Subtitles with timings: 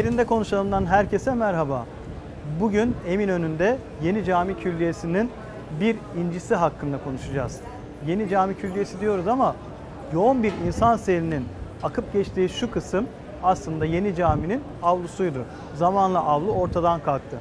[0.00, 1.86] Yerinde Konuşalım'dan herkese merhaba.
[2.60, 5.30] Bugün Eminönü'nde Yeni Cami Külliyesi'nin
[5.80, 7.60] bir incisi hakkında konuşacağız.
[8.06, 9.56] Yeni Cami Külliyesi diyoruz ama
[10.12, 11.44] yoğun bir insan seyrinin
[11.82, 13.06] akıp geçtiği şu kısım
[13.42, 15.44] aslında Yeni Cami'nin avlusuydu.
[15.74, 17.38] Zamanla avlu ortadan kalktı.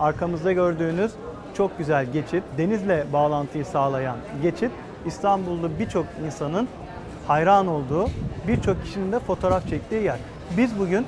[0.00, 1.12] Arkamızda gördüğünüz
[1.56, 4.70] çok güzel geçit, denizle bağlantıyı sağlayan geçit
[5.06, 6.68] İstanbul'da birçok insanın
[7.26, 8.06] hayran olduğu,
[8.46, 10.18] birçok kişinin de fotoğraf çektiği yer.
[10.56, 11.06] Biz bugün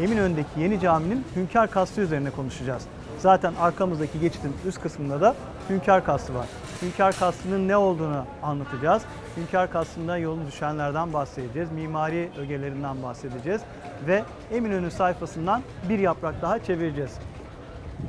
[0.00, 2.82] Eminönü'ndeki yeni caminin Hünkar Kastı üzerine konuşacağız.
[3.18, 5.34] Zaten arkamızdaki geçitin üst kısmında da
[5.70, 6.46] Hünkar Kastı var.
[6.82, 9.02] Hünkar Kastı'nın ne olduğunu anlatacağız.
[9.36, 11.72] Hünkar Kastı'nda yolun düşenlerden bahsedeceğiz.
[11.72, 13.60] Mimari ögelerinden bahsedeceğiz.
[14.06, 17.12] Ve Eminönü sayfasından bir yaprak daha çevireceğiz.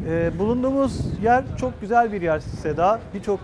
[0.08, 3.00] Ee, bulunduğumuz yer çok güzel bir yer Seda.
[3.14, 3.40] Birçok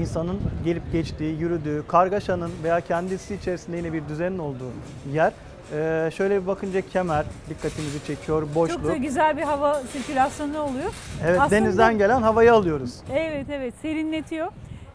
[0.00, 4.70] insanın gelip geçtiği, yürüdüğü, kargaşanın veya kendisi içerisinde yine bir düzenin olduğu
[5.12, 5.32] yer.
[5.72, 8.76] Ee, şöyle bir bakınca kemer dikkatimizi çekiyor, boşluk.
[8.82, 10.92] Çok da güzel bir hava sirkülasyonu oluyor.
[11.24, 12.94] Evet Aslında- denizden gelen havayı alıyoruz.
[13.12, 14.52] Evet evet serinletiyor.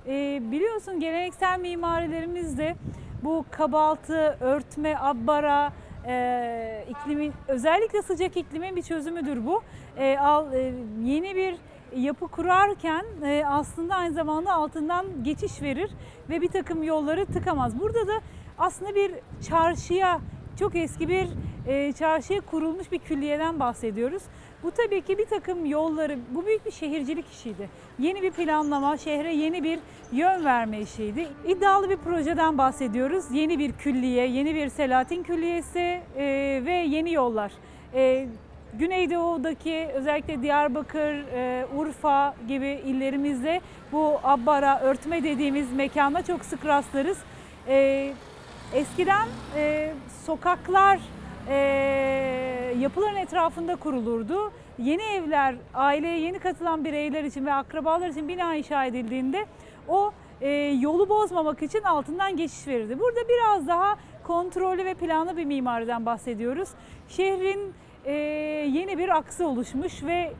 [0.07, 2.75] Ee, biliyorsun geleneksel mimarilerimizde
[3.23, 5.73] bu kabaltı, örtme, abbara,
[6.07, 9.61] e, iklimin özellikle sıcak iklimin bir çözümüdür bu.
[9.97, 11.55] E, al, e, yeni bir
[11.95, 15.91] yapı kurarken e, aslında aynı zamanda altından geçiş verir
[16.29, 17.79] ve bir takım yolları tıkamaz.
[17.79, 18.13] Burada da
[18.57, 19.11] aslında bir
[19.49, 20.19] çarşıya
[20.59, 21.27] çok eski bir
[21.67, 24.23] e, çarşıya kurulmuş bir külliyeden bahsediyoruz.
[24.63, 27.69] Bu tabii ki bir takım yolları, bu büyük bir şehircilik işiydi.
[27.99, 29.79] Yeni bir planlama, şehre yeni bir
[30.11, 31.27] yön verme işiydi.
[31.47, 33.25] İddialı bir projeden bahsediyoruz.
[33.31, 37.51] Yeni bir külliye, yeni bir Selahattin Külliyesi e, ve yeni yollar.
[37.93, 38.27] E,
[38.73, 43.61] Güneydoğu'daki özellikle Diyarbakır, e, Urfa gibi illerimizde
[43.91, 47.17] bu abbara, örtme dediğimiz mekana çok sık rastlarız.
[47.67, 48.13] E,
[48.73, 49.91] eskiden e,
[50.29, 50.99] sokaklar
[51.49, 51.55] e,
[52.79, 54.51] yapıların etrafında kurulurdu.
[54.79, 59.45] Yeni evler, aileye yeni katılan bireyler için ve akrabalar için bina inşa edildiğinde
[59.87, 60.49] o e,
[60.81, 62.99] yolu bozmamak için altından geçiş verirdi.
[62.99, 66.69] Burada biraz daha kontrollü ve planlı bir mimariden bahsediyoruz.
[67.07, 67.73] Şehrin
[68.05, 68.13] e,
[68.73, 70.33] yeni bir aksı oluşmuş ve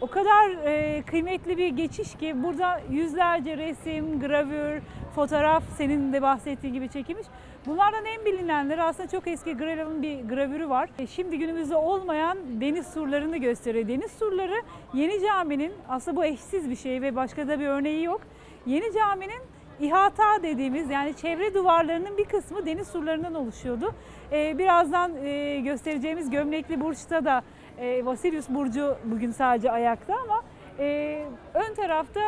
[0.00, 4.82] o kadar e, kıymetli bir geçiş ki burada yüzlerce resim, gravür,
[5.14, 7.26] fotoğraf senin de bahsettiğin gibi çekilmiş.
[7.66, 10.88] Bunlardan en bilinenleri aslında çok eski Grelov'un bir gravürü var.
[10.98, 13.88] E, Şimdi günümüzde olmayan deniz surlarını gösteriyor.
[13.88, 14.62] Deniz surları
[14.94, 18.20] Yeni Cami'nin aslında bu eşsiz bir şey ve başka da bir örneği yok.
[18.66, 19.40] Yeni Cami'nin
[19.80, 23.94] ihata dediğimiz yani çevre duvarlarının bir kısmı deniz surlarından oluşuyordu.
[24.32, 27.42] E, birazdan e, göstereceğimiz Gömlekli Burç'ta da
[27.78, 30.42] e, Vasilius Burcu bugün sadece ayakta ama
[30.78, 32.20] e, ön tarafta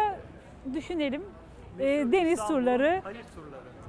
[0.74, 1.22] düşünelim
[1.78, 3.02] e, deniz surları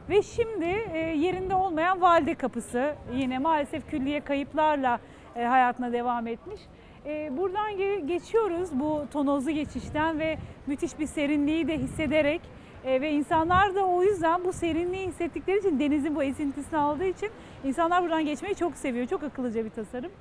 [0.09, 5.00] ve şimdi e, yerinde olmayan Valide Kapısı yine maalesef külliye kayıplarla
[5.36, 6.62] e, hayatına devam etmiş.
[7.06, 10.38] E, buradan ge- geçiyoruz bu tonozlu geçişten ve
[10.68, 12.42] müthiş bir serinliği de hissederek
[12.86, 17.30] e, ve insanlar da o yüzden bu serinliği hissettikleri için denizin bu esintisini aldığı için
[17.64, 19.08] insanlar buradan geçmeyi çok seviyor.
[19.08, 20.12] Çok akıllıca bir tasarım.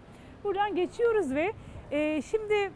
[0.44, 1.52] Buradan geçiyoruz ve
[1.90, 2.70] e, şimdi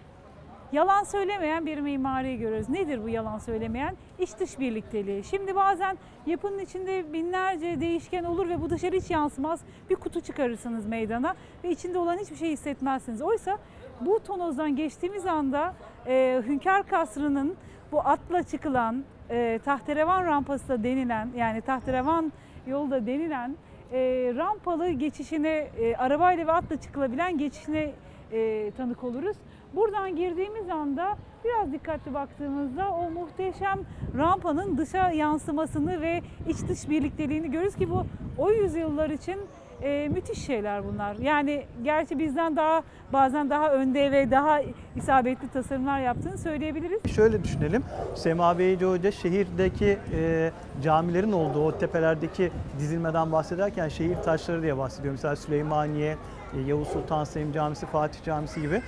[0.72, 2.68] yalan söylemeyen bir mimari görüyoruz.
[2.68, 3.96] Nedir bu yalan söylemeyen?
[4.18, 5.24] İç dış birlikteliği.
[5.24, 9.60] Şimdi bazen yapının içinde binlerce değişken olur ve bu dışarı hiç yansımaz.
[9.90, 11.34] Bir kutu çıkarırsınız meydana
[11.64, 13.22] ve içinde olan hiçbir şey hissetmezsiniz.
[13.22, 13.58] Oysa
[14.00, 15.74] bu tonozdan geçtiğimiz anda
[16.06, 17.56] e, Hünkar Kasrı'nın
[17.92, 22.32] bu atla çıkılan e, tahterevan rampası da denilen yani tahterevan
[22.66, 23.56] yolu da denilen
[23.92, 23.98] e,
[24.36, 27.92] rampalı geçişine e, arabayla ve atla çıkılabilen geçişine
[28.32, 29.36] e, tanık oluruz.
[29.74, 33.78] Buradan girdiğimiz anda biraz dikkatli baktığımızda o muhteşem
[34.16, 38.06] rampanın dışa yansımasını ve iç dış birlikteliğini görürüz ki bu
[38.38, 39.36] o yüzyıllar için
[39.82, 41.16] e, müthiş şeyler bunlar.
[41.16, 42.82] Yani gerçi bizden daha
[43.12, 44.60] bazen daha önde ve daha
[44.96, 47.00] isabetli tasarımlar yaptığını söyleyebiliriz.
[47.14, 47.84] Şöyle düşünelim.
[48.14, 50.50] Sema Beyci Hoca şehirdeki e,
[50.82, 55.12] camilerin olduğu o tepelerdeki dizilmeden bahsederken şehir taşları diye bahsediyor.
[55.12, 56.16] Mesela Süleymaniye,
[56.56, 58.82] e, Yavuz Sultan Selim Camisi, Fatih Camisi gibi.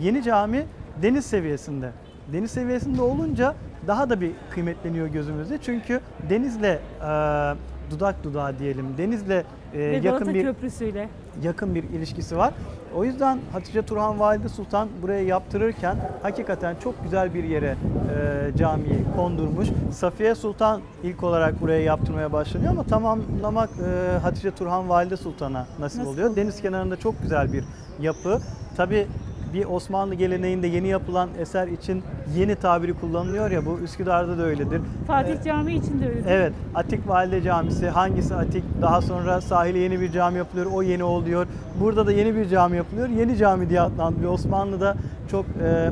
[0.00, 0.66] Yeni cami
[1.02, 1.90] deniz seviyesinde.
[2.32, 3.54] Deniz seviyesinde olunca
[3.86, 5.58] daha da bir kıymetleniyor gözümüzde.
[5.62, 6.00] Çünkü
[6.30, 7.10] denizle e,
[7.90, 8.86] dudak dudağa diyelim.
[8.98, 9.44] Denizle
[9.74, 11.08] e, ve yakın Galata bir Köprüsü'yle.
[11.42, 12.54] yakın bir ilişkisi var.
[12.96, 17.76] O yüzden Hatice Turhan Valide Sultan buraya yaptırırken hakikaten çok güzel bir yere
[18.16, 19.68] e, camiyi kondurmuş.
[19.92, 25.80] Safiye Sultan ilk olarak buraya yaptırmaya başlanıyor ama tamamlamak e, Hatice Turhan Valide Sultan'a nasip
[25.80, 26.30] Nasıl oluyor.
[26.30, 26.36] oluyor?
[26.44, 27.64] Deniz kenarında çok güzel bir
[28.00, 28.38] yapı.
[28.76, 29.06] Tabii
[29.54, 32.02] bir Osmanlı geleneğinde yeni yapılan eser için
[32.36, 34.80] yeni tabiri kullanılıyor ya bu Üsküdar'da da öyledir.
[35.06, 36.14] Fatih Ee, Camii için de öyle.
[36.14, 36.30] değil mi?
[36.32, 37.88] Evet, Atik Valide Camisi.
[37.88, 38.64] Hangisi Atik?
[38.82, 41.46] Daha sonra sahile yeni bir cami yapılıyor, o yeni oluyor.
[41.80, 44.32] Burada da yeni bir cami yapılıyor, yeni cami diye adlandırılıyor.
[44.32, 44.96] Osmanlı'da
[45.30, 45.90] çok e,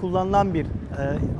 [0.00, 0.66] kullanılan bir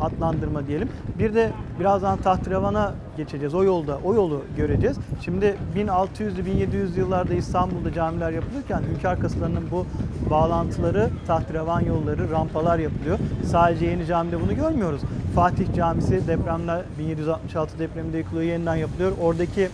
[0.00, 0.88] adlandırma diyelim.
[1.18, 1.50] Bir de
[1.80, 3.54] birazdan Tahterevan'a geçeceğiz.
[3.54, 4.96] O yolda, o yolu göreceğiz.
[5.24, 9.86] Şimdi 1600'lü 1700 yıllarda İstanbul'da camiler yapılırken hünkâr kasılarının bu
[10.30, 13.18] bağlantıları, tahterevan yolları, rampalar yapılıyor.
[13.44, 15.00] Sadece yeni camide bunu görmüyoruz.
[15.34, 19.12] Fatih Camisi depremler 1766 depreminde yıkılıyor, yeniden yapılıyor.
[19.20, 19.68] Oradaki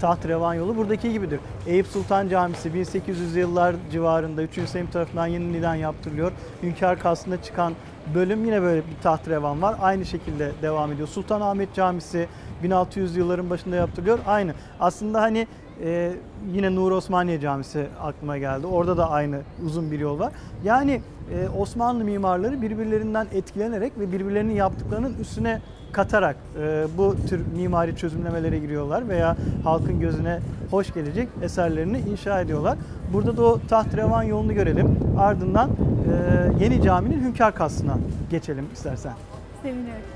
[0.00, 1.40] Taht-Revan yolu buradaki gibidir.
[1.66, 4.68] Eyüp Sultan Camisi 1800 yıllar civarında 3.
[4.68, 6.32] Selim tarafından yeniden yaptırılıyor.
[6.62, 7.72] Hünkâr Kasrı'nda çıkan
[8.14, 9.76] bölüm yine böyle bir taht-revan var.
[9.80, 11.08] Aynı şekilde devam ediyor.
[11.08, 12.28] Sultanahmet Camisi
[12.62, 14.18] 1600 yılların başında yaptırılıyor.
[14.26, 14.54] Aynı.
[14.80, 15.46] Aslında hani
[15.84, 16.12] e,
[16.52, 18.66] yine Nur Osmaniye Camisi aklıma geldi.
[18.66, 20.32] Orada da aynı uzun bir yol var.
[20.64, 21.02] Yani
[21.34, 25.60] e, Osmanlı mimarları birbirlerinden etkilenerek ve birbirlerinin yaptıklarının üstüne
[25.96, 30.40] katarak e, bu tür mimari çözümlemelere giriyorlar veya halkın gözüne
[30.70, 32.78] hoş gelecek eserlerini inşa ediyorlar.
[33.12, 34.98] Burada da o taht-revan yolunu görelim.
[35.18, 37.98] Ardından e, yeni caminin hünkâr kasrına
[38.30, 39.12] geçelim istersen.
[39.62, 40.15] Seviniyorum.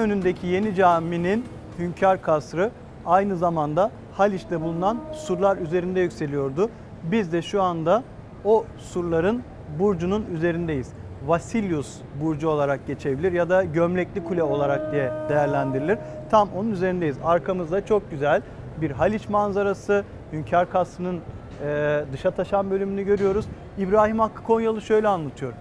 [0.00, 1.44] Eminönü'ndeki yeni caminin
[1.78, 2.70] hünkâr kasrı
[3.06, 6.70] aynı zamanda Haliç'te bulunan surlar üzerinde yükseliyordu.
[7.02, 8.02] Biz de şu anda
[8.44, 9.42] o surların
[9.78, 10.92] burcunun üzerindeyiz.
[11.26, 15.98] Vasilius burcu olarak geçebilir ya da gömlekli kule olarak diye değerlendirilir.
[16.30, 17.16] Tam onun üzerindeyiz.
[17.24, 18.42] Arkamızda çok güzel
[18.80, 21.20] bir Haliç manzarası, Hünkâr Kasrı'nın
[21.66, 23.46] e, dışa taşan bölümünü görüyoruz.
[23.78, 25.52] İbrahim Hakkı Konyalı şöyle anlatıyor.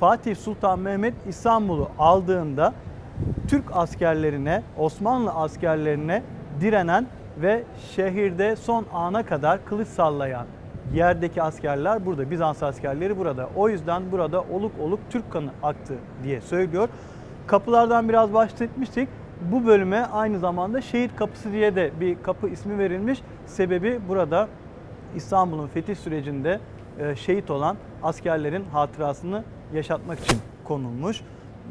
[0.00, 2.72] Fatih Sultan Mehmet İstanbul'u aldığında
[3.48, 6.22] Türk askerlerine, Osmanlı askerlerine
[6.60, 7.06] direnen
[7.42, 7.62] ve
[7.94, 10.46] şehirde son ana kadar kılıç sallayan
[10.94, 13.48] yerdeki askerler burada, Bizans askerleri burada.
[13.56, 15.94] O yüzden burada oluk oluk Türk kanı aktı
[16.24, 16.88] diye söylüyor.
[17.46, 19.08] Kapılardan biraz bahsetmiştik.
[19.52, 23.22] Bu bölüme aynı zamanda şehit kapısı diye de bir kapı ismi verilmiş.
[23.46, 24.48] Sebebi burada
[25.16, 26.60] İstanbul'un fetih sürecinde
[26.98, 29.44] e, şehit olan askerlerin hatırasını
[29.74, 31.22] yaşatmak için konulmuş.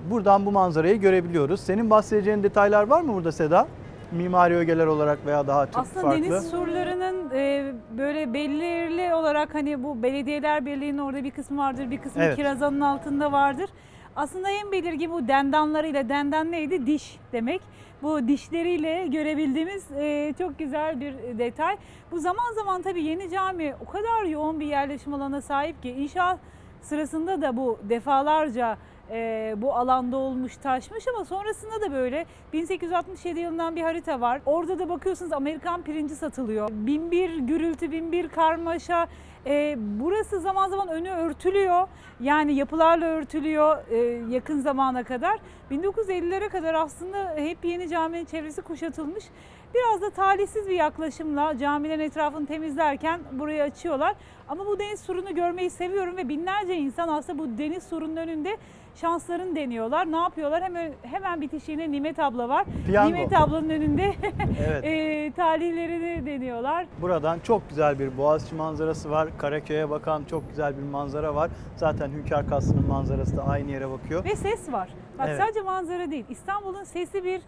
[0.09, 1.59] Buradan bu manzarayı görebiliyoruz.
[1.59, 3.67] Senin bahsedeceğin detaylar var mı burada Seda?
[4.11, 6.23] Mimari ögeler olarak veya daha çok Aslında farklı.
[6.23, 11.97] deniz surlarının e, böyle belirli olarak hani bu belediyeler birliğinin orada bir kısmı vardır, bir
[12.01, 12.35] kısmı Evet.
[12.35, 13.69] kirazanın altında vardır.
[14.15, 16.85] Aslında en belirgin bu dendanlarıyla, dendan neydi?
[16.85, 17.61] Diş demek.
[18.03, 21.77] Bu dişleriyle görebildiğimiz e, çok güzel bir detay.
[22.11, 26.39] Bu zaman zaman tabii yeni cami o kadar yoğun bir yerleşim alana sahip ki inşaat
[26.81, 28.77] sırasında da bu defalarca
[29.11, 34.41] e, bu alanda olmuş taşmış ama sonrasında da böyle 1867 yılından bir harita var.
[34.45, 36.69] Orada da bakıyorsunuz Amerikan pirinci satılıyor.
[36.71, 39.07] Binbir gürültü, binbir karmaşa.
[39.45, 41.87] E, burası zaman zaman önü örtülüyor.
[42.19, 43.97] Yani yapılarla örtülüyor e,
[44.33, 45.39] yakın zamana kadar.
[45.71, 49.25] 1950'lere kadar aslında hep yeni caminin çevresi kuşatılmış.
[49.73, 54.15] Biraz da talihsiz bir yaklaşımla camilerin etrafını temizlerken burayı açıyorlar.
[54.47, 58.57] Ama bu deniz surunu görmeyi seviyorum ve binlerce insan aslında bu deniz surunun önünde
[58.95, 60.11] şanslarını deniyorlar.
[60.11, 60.63] Ne yapıyorlar?
[60.63, 62.65] Hemen hemen bitişiğinde Nimet abla var.
[62.85, 63.13] Piyango.
[63.15, 64.13] Nimet ablanın önünde
[64.67, 64.83] Evet.
[64.85, 66.85] e, talihlerini deniyorlar.
[67.01, 69.29] Buradan çok güzel bir Boğaziçi manzarası var.
[69.37, 71.49] Karaköy'e bakan çok güzel bir manzara var.
[71.75, 74.25] Zaten Hünkâr Kasrı'nın manzarası da aynı yere bakıyor.
[74.25, 74.89] Ve ses var.
[75.19, 75.39] Bak Evet.
[75.41, 76.25] sadece manzara değil.
[76.29, 77.41] İstanbul'un sesi bir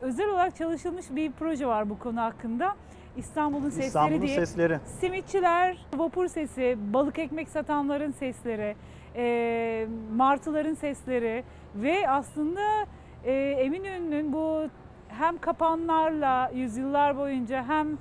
[0.00, 2.74] özel olarak çalışılmış bir proje var bu konu hakkında.
[3.16, 4.36] İstanbul'un sesleri İstanbul'un diye.
[4.36, 4.78] sesleri.
[5.00, 8.76] Simitçiler, vapur sesi, balık ekmek satanların sesleri,
[9.16, 9.86] e,
[10.16, 12.86] martıların sesleri ve aslında
[13.24, 14.62] e, Eminönü'nün bu
[15.08, 17.98] hem kapanlarla yüzyıllar boyunca hem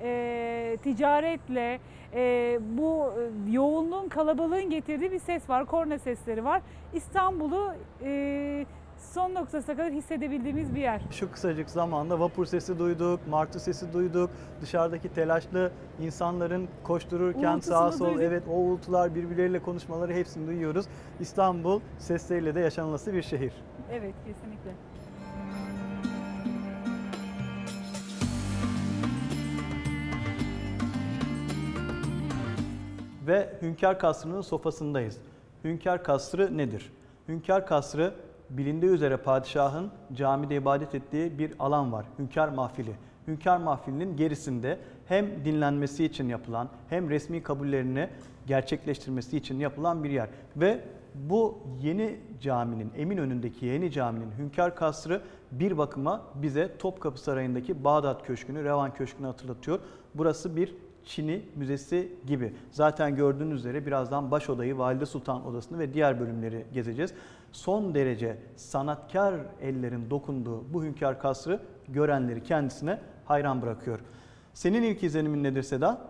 [0.00, 1.78] e, ticaretle
[2.14, 3.12] e, bu
[3.50, 5.66] yoğunluğun kalabalığın getirdiği bir ses var.
[5.66, 6.62] Korna sesleri var.
[6.92, 8.66] İstanbul'u e,
[8.98, 11.00] son noktasına kadar hissedebildiğimiz bir yer.
[11.10, 14.30] Şu kısacık zamanda vapur sesi duyduk, martı sesi duyduk.
[14.62, 15.70] Dışarıdaki telaşlı
[16.00, 18.22] insanların koştururken Uğultusunu sağa sol duyduk.
[18.22, 20.86] evet o uğultular birbirleriyle konuşmaları hepsini duyuyoruz.
[21.20, 23.52] İstanbul sesleriyle de yaşanılası bir şehir.
[23.92, 24.70] Evet kesinlikle.
[33.26, 35.18] ve Hünkar Kasrı'nın sofasındayız.
[35.64, 36.92] Hünkar Kasrı nedir?
[37.28, 38.14] Hünkar Kasrı
[38.56, 42.06] bilindiği üzere padişahın camide ibadet ettiği bir alan var.
[42.18, 42.92] Hünkar Mahfili.
[43.26, 48.08] Hünkar Mahfili'nin gerisinde hem dinlenmesi için yapılan hem resmi kabullerini
[48.46, 50.28] gerçekleştirmesi için yapılan bir yer.
[50.56, 50.80] Ve
[51.14, 58.64] bu yeni caminin, Eminönü'ndeki yeni caminin Hünkar Kasrı bir bakıma bize Topkapı Sarayı'ndaki Bağdat Köşkü'nü,
[58.64, 59.78] Revan Köşkü'nü hatırlatıyor.
[60.14, 62.52] Burası bir Çin'i müzesi gibi.
[62.70, 67.14] Zaten gördüğünüz üzere birazdan baş odayı, Valide Sultan odasını ve diğer bölümleri gezeceğiz.
[67.52, 74.00] Son derece sanatkar ellerin dokunduğu bu Hünkar Kasrı görenleri kendisine hayran bırakıyor.
[74.54, 76.00] Senin ilk izlenimin nedir Seda?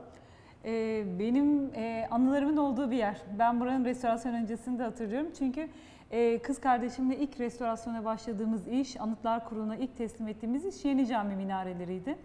[0.65, 3.17] Ee, benim e, anılarımın olduğu bir yer.
[3.39, 5.29] Ben buranın restorasyon öncesini de hatırlıyorum.
[5.39, 5.69] Çünkü
[6.11, 11.37] e, kız kardeşimle ilk restorasyona başladığımız iş, Anıtlar Kurulu'na ilk teslim ettiğimiz iş Yeni Cami
[11.37, 12.17] minareleriydi.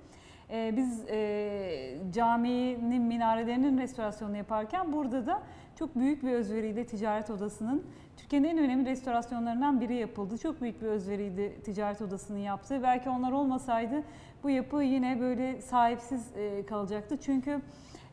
[0.51, 5.41] E, biz e, caminin minarelerinin restorasyonunu yaparken burada da
[5.75, 7.83] çok büyük bir özveriyle ticaret odasının
[8.17, 10.37] Türkiye'nin en önemli restorasyonlarından biri yapıldı.
[10.37, 12.83] Çok büyük bir özveriydi ticaret odasının yaptığı.
[12.83, 14.03] Belki onlar olmasaydı
[14.43, 17.17] bu yapı yine böyle sahipsiz e, kalacaktı.
[17.21, 17.61] Çünkü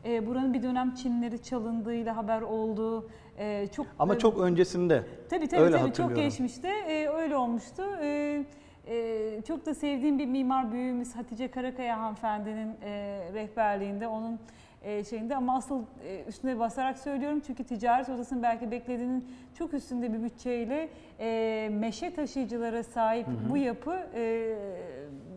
[0.05, 3.09] e, buranın bir dönem Çinleri çalındığıyla haber oldu.
[3.38, 7.83] E, çok Ama çok öncesinde Tabii tabii, Öyle tabii çok geçmişte e, öyle olmuştu.
[8.02, 8.45] E,
[8.87, 14.38] e, çok da sevdiğim bir mimar büyüğümüz Hatice Karakaya hanımefendinin e, rehberliğinde onun
[14.83, 20.12] e, şeyinde ama asıl e, üstüne basarak söylüyorum çünkü ticaret odasının belki beklediğinin çok üstünde
[20.12, 20.88] bir bütçeyle
[21.21, 24.55] e, meşe taşıyıcılara sahip bu yapı e,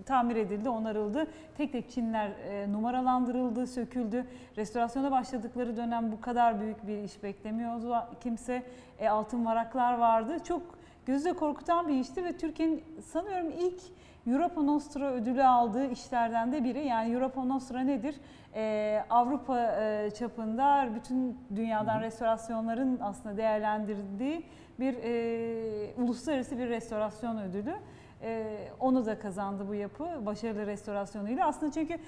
[0.06, 1.28] tamir edildi, onarıldı.
[1.58, 4.26] Tek tek Çinler e, numaralandırıldı, söküldü.
[4.58, 8.64] Restorasyona başladıkları dönem bu kadar büyük bir iş beklemiyordu kimse.
[9.00, 10.38] E, altın varaklar vardı.
[10.44, 10.79] Çok
[11.10, 13.82] gözle korkutan bir işti ve Türkiye'nin sanıyorum ilk
[14.28, 16.86] Europa Nostra ödülü aldığı işlerden de biri.
[16.86, 18.16] Yani Europa Nostra nedir?
[18.56, 24.46] Ee, Avrupa e, çapında bütün dünyadan restorasyonların aslında değerlendirdiği
[24.80, 27.76] bir e, uluslararası bir restorasyon ödülü.
[28.22, 31.48] E, onu da kazandı bu yapı başarılı restorasyonuyla.
[31.48, 32.00] Aslında çünkü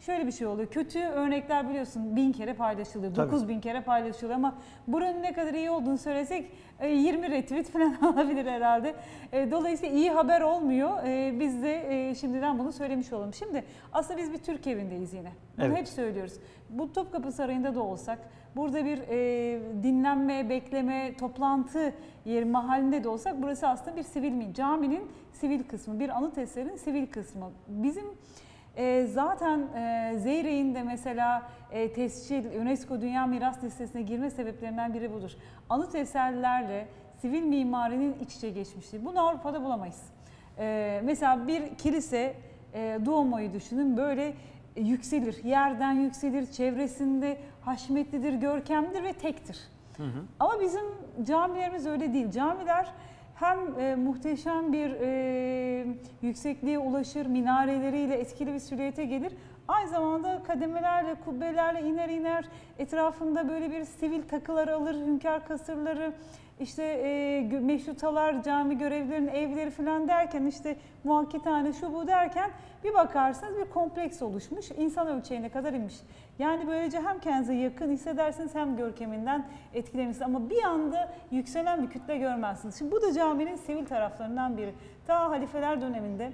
[0.00, 0.68] şöyle bir şey oluyor.
[0.68, 3.14] Kötü örnekler biliyorsun bin kere paylaşılıyor.
[3.14, 3.26] Tabii.
[3.32, 4.54] 9 bin kere paylaşılıyor ama
[4.86, 6.50] buranın ne kadar iyi olduğunu söylesek
[6.80, 8.94] e, 20 retweet falan alabilir herhalde.
[9.32, 10.90] E, Dolayısıyla iyi haber olmuyor.
[11.06, 13.34] E, Biz de e, şimdiden bunu söylemiş olalım.
[13.34, 15.32] Şimdi aslında biz bir Türk evindeyiz yine.
[15.58, 15.76] Bunu Evet.
[15.78, 16.32] hep söylüyoruz.
[16.70, 18.18] Bu Topkapı Sarayı'nda da olsak,
[18.56, 21.92] burada bir e, dinlenme, bekleme, toplantı
[22.24, 24.54] yeri mahallinde de olsak burası aslında bir sivil mi?
[24.54, 25.02] Caminin
[25.32, 27.50] sivil kısmı, bir anıt eserin sivil kısmı.
[27.68, 28.04] Bizim
[28.78, 31.42] e, zaten e, Zeyrek'in de mesela
[31.72, 35.30] e, tescil UNESCO Dünya Miras Listesi'ne girme sebeplerinden biri budur.
[35.68, 36.88] Anıt eserlerle
[37.20, 39.04] sivil mimarinin iç içe geçmişliği.
[39.04, 40.02] Bunu Avrupa'da bulamayız.
[40.58, 42.34] E, mesela bir kilise,
[42.74, 44.34] e, Duomo'yu düşünün böyle
[44.76, 49.58] yükselir, yerden yükselir, çevresinde haşmetlidir, görkemlidir ve tektir.
[50.40, 50.84] Ama bizim
[51.22, 52.30] camilerimiz öyle değil.
[52.30, 52.88] Camiler
[53.40, 55.86] hem e, muhteşem bir e,
[56.22, 59.32] yüksekliğe ulaşır, minareleriyle etkili bir silüete gelir.
[59.68, 62.44] Aynı zamanda kademelerle, kubbelerle iner iner,
[62.78, 66.12] etrafında böyle bir sivil takılar alır, hünkâr kasırları,
[66.60, 72.50] işte e, meşrutalar, cami görevlilerinin evleri falan derken işte muhakkitane şu bu derken
[72.84, 75.94] bir bakarsınız bir kompleks oluşmuş, insan ölçeğine kadar inmiş.
[76.38, 80.22] Yani böylece hem kendinize yakın hissedersiniz hem görkeminden etkilenirsiniz.
[80.22, 82.78] Ama bir anda yükselen bir kütle görmezsiniz.
[82.78, 84.74] Şimdi bu da caminin sivil taraflarından biri.
[85.06, 86.32] Ta halifeler döneminde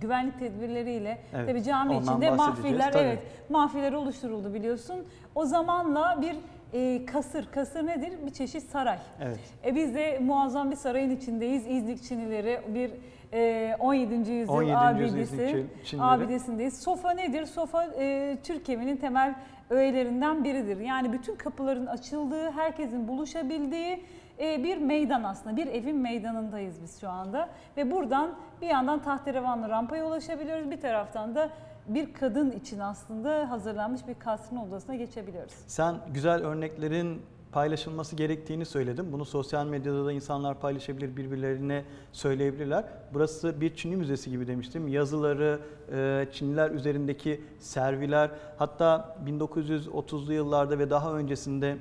[0.00, 3.02] güvenlik tedbirleriyle Evet, tabii cami içinde mahfiller tabii.
[3.02, 5.04] evet mahfiller oluşturuldu biliyorsun.
[5.34, 6.36] O zamanla bir
[6.72, 8.12] e, kasır, kasır nedir?
[8.26, 8.98] Bir çeşit saray.
[9.20, 9.38] Evet.
[9.64, 11.66] E biz de muazzam bir sarayın içindeyiz.
[11.66, 12.90] İznik Çinileri bir
[13.32, 14.14] e, 17.
[14.30, 15.02] yüzyıl 17.
[15.02, 16.06] yüzyıl abidesi, Çinileri.
[16.06, 16.80] abidesindeyiz.
[16.82, 17.44] Sofa nedir?
[17.46, 19.34] Sofa e, Türk evinin temel
[19.70, 20.80] öğelerinden biridir.
[20.80, 24.04] Yani bütün kapıların açıldığı, herkesin buluşabildiği
[24.40, 25.56] e, bir meydan aslında.
[25.56, 27.48] Bir evin meydanındayız biz şu anda.
[27.76, 28.30] Ve buradan
[28.62, 30.70] bir yandan tahterevanlı rampaya ulaşabiliyoruz.
[30.70, 31.50] Bir taraftan da
[31.88, 35.52] bir kadın için aslında hazırlanmış bir kasrın odasına geçebiliyoruz.
[35.66, 37.22] Sen güzel örneklerin
[37.52, 39.12] paylaşılması gerektiğini söyledin.
[39.12, 42.84] Bunu sosyal medyada da insanlar paylaşabilir, birbirlerine söyleyebilirler.
[43.14, 44.88] Burası bir Çinli müzesi gibi demiştim.
[44.88, 45.60] Yazıları,
[45.92, 51.76] e, Çinliler üzerindeki serviler, hatta 1930'lu yıllarda ve daha öncesinde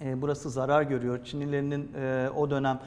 [0.00, 1.24] e, burası zarar görüyor.
[1.24, 2.80] Çinlilerin e, o dönem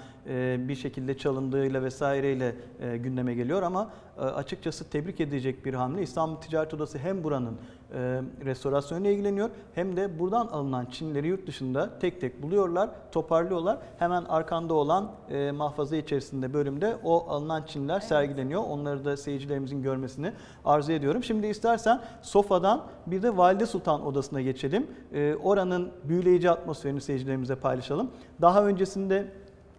[0.67, 6.01] bir şekilde çalındığıyla vesaireyle e, gündeme geliyor ama e, açıkçası tebrik edilecek bir hamle.
[6.01, 7.53] İstanbul Ticaret Odası hem buranın
[7.93, 13.77] e, restorasyonuyla ilgileniyor hem de buradan alınan çinleri yurt dışında tek tek buluyorlar, toparlıyorlar.
[13.99, 18.63] Hemen arkanda olan e, mahfaza içerisinde bölümde o alınan çinler sergileniyor.
[18.63, 20.31] Onları da seyircilerimizin görmesini
[20.65, 21.23] arzu ediyorum.
[21.23, 24.87] Şimdi istersen sofadan bir de Valide Sultan Odası'na geçelim.
[25.13, 28.11] E, oranın büyüleyici atmosferini seyircilerimize paylaşalım.
[28.41, 29.27] Daha öncesinde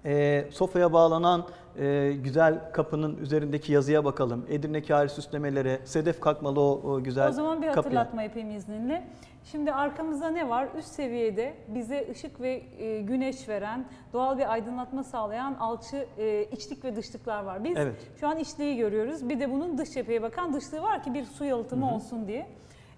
[0.04, 1.44] e, sofaya bağlanan
[1.78, 4.46] e, güzel kapının üzerindeki yazıya bakalım.
[4.48, 7.76] Edirne kâri süslemelere, sedef kalkmalı o, o güzel O zaman bir kapıya.
[7.84, 9.04] hatırlatma yapayım izninle.
[9.44, 10.68] Şimdi arkamızda ne var?
[10.78, 16.84] Üst seviyede bize ışık ve e, güneş veren, doğal bir aydınlatma sağlayan alçı e, içlik
[16.84, 17.64] ve dışlıklar var.
[17.64, 17.96] Biz Evet.
[18.20, 19.28] şu an içliği görüyoruz.
[19.28, 22.46] Bir de bunun dış cepheye bakan dışlığı var ki bir su yalıtımı olsun diye.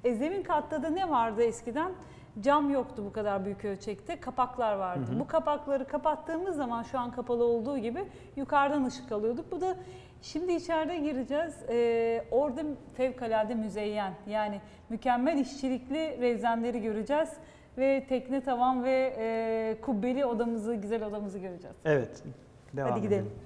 [0.05, 1.93] E, zemin katta da ne vardı eskiden?
[2.43, 4.21] Cam yoktu bu kadar büyük ölçekte.
[4.21, 5.07] Kapaklar vardı.
[5.21, 8.05] Bu kapakları kapattığımız zaman şu an kapalı olduğu gibi
[8.37, 9.53] yukarıdan ışık alıyorduk.
[9.53, 9.77] Bu da
[10.23, 11.55] şimdi içeride gireceğiz.
[11.69, 12.63] Ee, orada
[12.95, 17.29] fevkalade müzeyyen yani mükemmel işçilikli rezenleri göreceğiz.
[17.79, 21.77] Ve tekne tavan ve e, kubbeli odamızı, güzel odamızı göreceğiz.
[21.85, 22.23] Evet.
[22.73, 23.25] Devam Hadi gidelim.
[23.25, 23.41] edelim.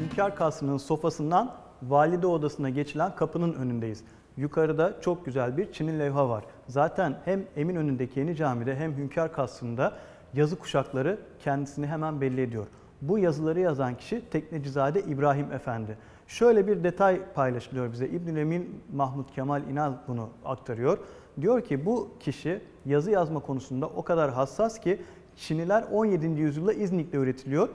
[0.00, 1.54] Hünkar Kasrı'nın sofasından
[1.88, 4.04] valide odasına geçilen kapının önündeyiz.
[4.36, 6.44] Yukarıda çok güzel bir çini levha var.
[6.68, 9.92] Zaten hem Eminönü'ndeki yeni camide hem Hünkar Kasrı'nda
[10.34, 12.66] yazı kuşakları kendisini hemen belli ediyor.
[13.02, 15.98] Bu yazıları yazan kişi Teknecizade İbrahim Efendi.
[16.26, 18.08] Şöyle bir detay paylaşılıyor bize.
[18.08, 20.98] İbnül Emin Mahmut Kemal İnal bunu aktarıyor.
[21.40, 25.02] Diyor ki bu kişi yazı yazma konusunda o kadar hassas ki
[25.36, 26.26] Çiniler 17.
[26.26, 27.68] yüzyılda İznik'te üretiliyor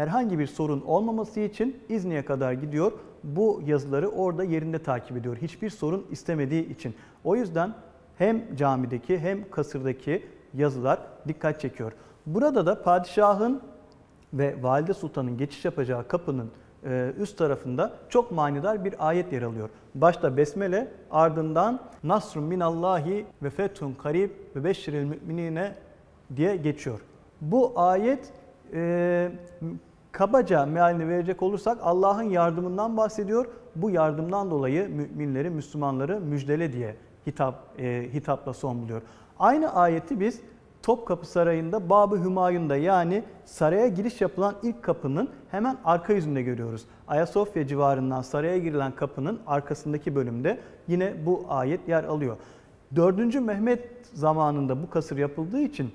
[0.00, 2.92] herhangi bir sorun olmaması için İznik'e kadar gidiyor.
[3.24, 5.36] Bu yazıları orada yerinde takip ediyor.
[5.36, 6.94] Hiçbir sorun istemediği için.
[7.24, 7.74] O yüzden
[8.18, 10.98] hem camideki hem kasırdaki yazılar
[11.28, 11.92] dikkat çekiyor.
[12.26, 13.62] Burada da padişahın
[14.32, 16.50] ve valide sultanın geçiş yapacağı kapının
[16.84, 19.68] e, üst tarafında çok manidar bir ayet yer alıyor.
[19.94, 25.74] Başta besmele ardından Nasrun minallahi ve fethun karib ve beşşiril müminine
[26.36, 27.00] diye geçiyor.
[27.40, 28.32] Bu ayet
[28.72, 29.32] e,
[30.12, 33.46] kabaca mealini verecek olursak Allah'ın yardımından bahsediyor.
[33.76, 36.96] Bu yardımdan dolayı müminleri, Müslümanları müjdele diye
[37.26, 39.02] hitap e, hitapla son buluyor.
[39.38, 40.40] Aynı ayeti biz
[40.82, 46.84] Topkapı Sarayı'nda Bab-ı Hümayun'da yani saraya giriş yapılan ilk kapının hemen arka yüzünde görüyoruz.
[47.08, 52.36] Ayasofya civarından saraya girilen kapının arkasındaki bölümde yine bu ayet yer alıyor.
[52.96, 53.34] 4.
[53.34, 55.90] Mehmet zamanında bu kasır yapıldığı için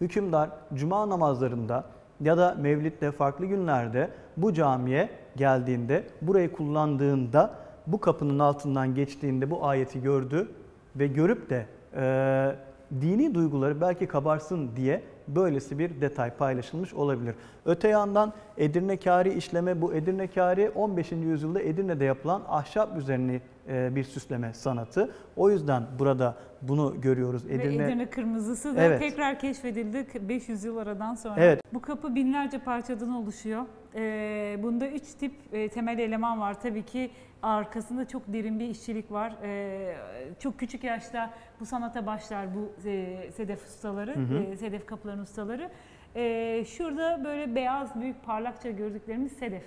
[0.00, 1.84] hükümdar cuma namazlarında
[2.22, 7.54] ya da mevlitte farklı günlerde bu camiye geldiğinde, burayı kullandığında,
[7.86, 10.48] bu kapının altından geçtiğinde bu ayeti gördü
[10.96, 12.56] ve görüp de e,
[13.00, 17.34] dini duyguları belki kabarsın diye böylesi bir detay paylaşılmış olabilir.
[17.64, 21.12] Öte yandan Edirne kâri işleme bu Edirne kâri 15.
[21.12, 25.10] yüzyılda Edirne'de yapılan ahşap üzerine bir süsleme sanatı.
[25.36, 27.48] O yüzden burada bunu görüyoruz.
[27.48, 28.98] Ve Edirne kırmızısı da Evet.
[29.00, 31.34] tekrar keşfedildi 500 yıl aradan sonra.
[31.38, 31.62] Evet.
[31.74, 33.62] Bu kapı binlerce parçadan oluşuyor.
[33.94, 36.60] Ee, bunda üç tip e, temel eleman var.
[36.60, 37.10] Tabii ki
[37.42, 39.34] arkasında çok derin bir işçilik var.
[39.42, 39.94] Ee,
[40.38, 44.38] çok küçük yaşta bu sanata başlar bu e, sedef ustaları, Hı hı.
[44.38, 45.70] e, sedef kapıların ustaları.
[46.16, 49.64] Ee, şurada böyle beyaz, büyük, parlakça gördüklerimiz sedef.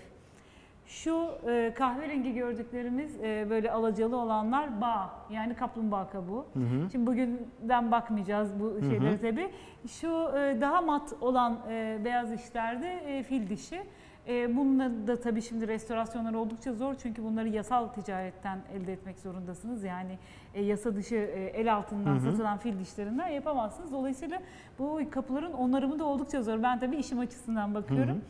[0.85, 6.45] Şu e, kahverengi gördüklerimiz e, böyle alacalı olanlar bağ yani kaplumbağa kabuğu.
[6.53, 6.89] Hı hı.
[6.91, 9.49] Şimdi bugünden bakmayacağız bu şeylere tabii.
[9.87, 13.83] Şu e, daha mat olan e, beyaz işlerde e, fil dişi.
[14.27, 19.83] E, bununla da tabii şimdi restorasyonlar oldukça zor çünkü bunları yasal ticaretten elde etmek zorundasınız.
[19.83, 20.17] Yani
[20.53, 22.31] e, yasa dışı e, el altından Hı hı.
[22.31, 23.91] satılan fil dişlerinden yapamazsınız.
[23.91, 24.41] Dolayısıyla
[24.79, 26.63] bu kapıların onarımı da oldukça zor.
[26.63, 28.21] Ben tabii işim açısından bakıyorum.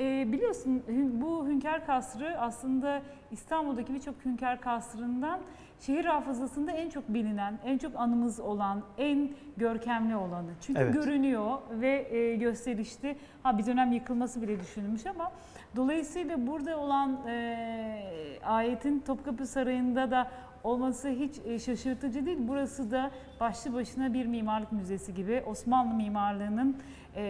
[0.00, 0.82] E, biliyorsun
[1.20, 5.40] bu Hünkar Kasrı aslında İstanbul'daki birçok Hünkar Kasrı'ndan
[5.80, 10.50] şehir hafızasında en çok bilinen, en çok anımız olan, en görkemli olanı.
[10.60, 10.94] Çünkü Evet.
[10.94, 13.16] görünüyor ve e, gösterişli.
[13.42, 15.32] Ha bir dönem yıkılması bile düşünülmüş ama
[15.76, 20.30] dolayısıyla burada olan e, ayetin Topkapı Sarayı'nda da
[20.64, 22.38] olması hiç e, şaşırtıcı değil.
[22.40, 23.10] Burası da
[23.40, 26.76] başlı başına bir mimarlık müzesi gibi Osmanlı mimarlığının
[27.16, 27.22] e,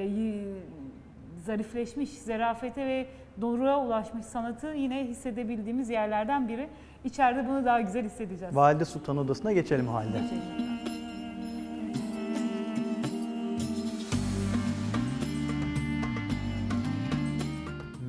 [1.44, 3.06] zarifleşmiş, zerafete ve
[3.40, 6.68] doruğa ulaşmış sanatı yine hissedebildiğimiz yerlerden biri.
[7.04, 8.56] İçeride bunu daha güzel hissedeceğiz.
[8.56, 10.20] Valide Sultan Odası'na geçelim halde.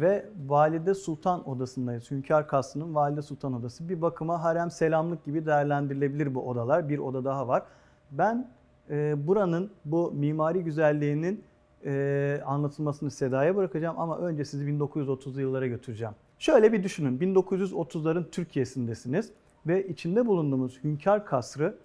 [0.02, 2.12] Ve Valide Sultan Odası'ndayız.
[2.12, 3.89] Hünkar Kasrı'nın Valide Sultan Odası.
[3.89, 6.89] Bir bakıma harem selamlık gibi değerlendirilebilir bu odalar.
[6.89, 7.63] Bir oda daha var.
[8.12, 8.48] Ben
[8.89, 11.44] e, buranın bu mimari güzelliğinin
[11.86, 16.13] e, anlatılmasını Seda'ya bırakacağım ama önce sizi 1930'lu yıllara götüreceğim.
[16.39, 19.32] Şöyle bir düşünün 1930'ların Türkiye'sindesiniz
[19.67, 21.78] ve içinde bulunduğumuz Hünkar Kasrı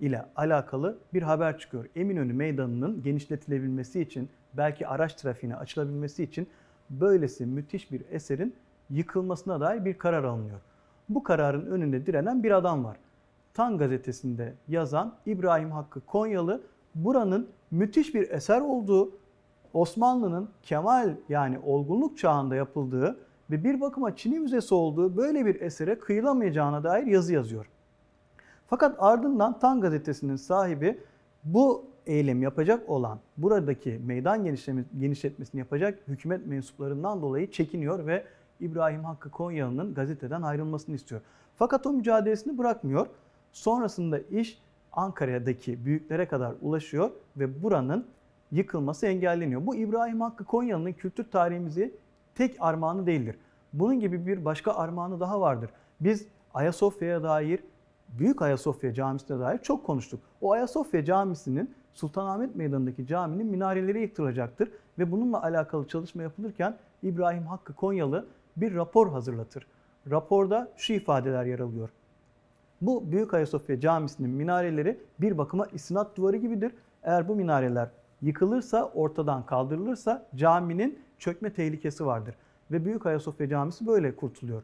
[0.00, 1.86] ile alakalı bir haber çıkıyor.
[1.96, 6.48] Eminönü Meydanı'nın genişletilebilmesi için belki araç trafiğine açılabilmesi için
[6.90, 8.54] böylesi müthiş bir eserin
[8.90, 10.60] yıkılmasına dair bir karar alınıyor.
[11.08, 12.96] Bu kararın önünde direnen bir adam var.
[13.54, 16.62] Tan gazetesinde yazan İbrahim Hakkı Konyalı
[16.94, 19.10] buranın müthiş bir eser olduğu,
[19.74, 23.16] Osmanlı'nın kemal yani olgunluk çağında yapıldığı
[23.50, 27.66] ve bir bakıma Çin'i müzesi olduğu böyle bir esere kıyılamayacağına dair yazı yazıyor.
[28.66, 31.00] Fakat ardından Tan gazetesinin sahibi
[31.44, 34.44] bu eylem yapacak olan, buradaki meydan
[34.98, 38.24] genişletmesini yapacak hükümet mensuplarından dolayı çekiniyor ve
[38.60, 41.20] İbrahim Hakkı Konyalı'nın gazeteden ayrılmasını istiyor.
[41.56, 43.06] Fakat o mücadelesini bırakmıyor.
[43.52, 48.06] Sonrasında iş Ankara'daki büyüklere kadar ulaşıyor ve buranın
[48.54, 49.66] yıkılması engelleniyor.
[49.66, 51.94] Bu İbrahim Hakkı Konyalı'nın kültür tarihimizi
[52.34, 53.36] tek armağanı değildir.
[53.72, 55.70] Bunun gibi bir başka armağanı daha vardır.
[56.00, 57.60] Biz Ayasofya'ya dair,
[58.08, 60.20] Büyük Ayasofya Camisi'ne dair çok konuştuk.
[60.40, 67.74] O Ayasofya Camisi'nin Sultanahmet Meydanı'ndaki caminin minareleri yıktılacaktır ve bununla alakalı çalışma yapılırken İbrahim Hakkı
[67.74, 69.66] Konyalı bir rapor hazırlatır.
[70.10, 71.88] Raporda şu ifadeler yer alıyor.
[72.80, 76.72] Bu Büyük Ayasofya Camisi'nin minareleri bir bakıma istinat duvarı gibidir.
[77.02, 77.88] Eğer bu minareler
[78.24, 82.34] yıkılırsa, ortadan kaldırılırsa caminin çökme tehlikesi vardır.
[82.70, 84.62] Ve Büyük Ayasofya Camisi böyle kurtuluyor.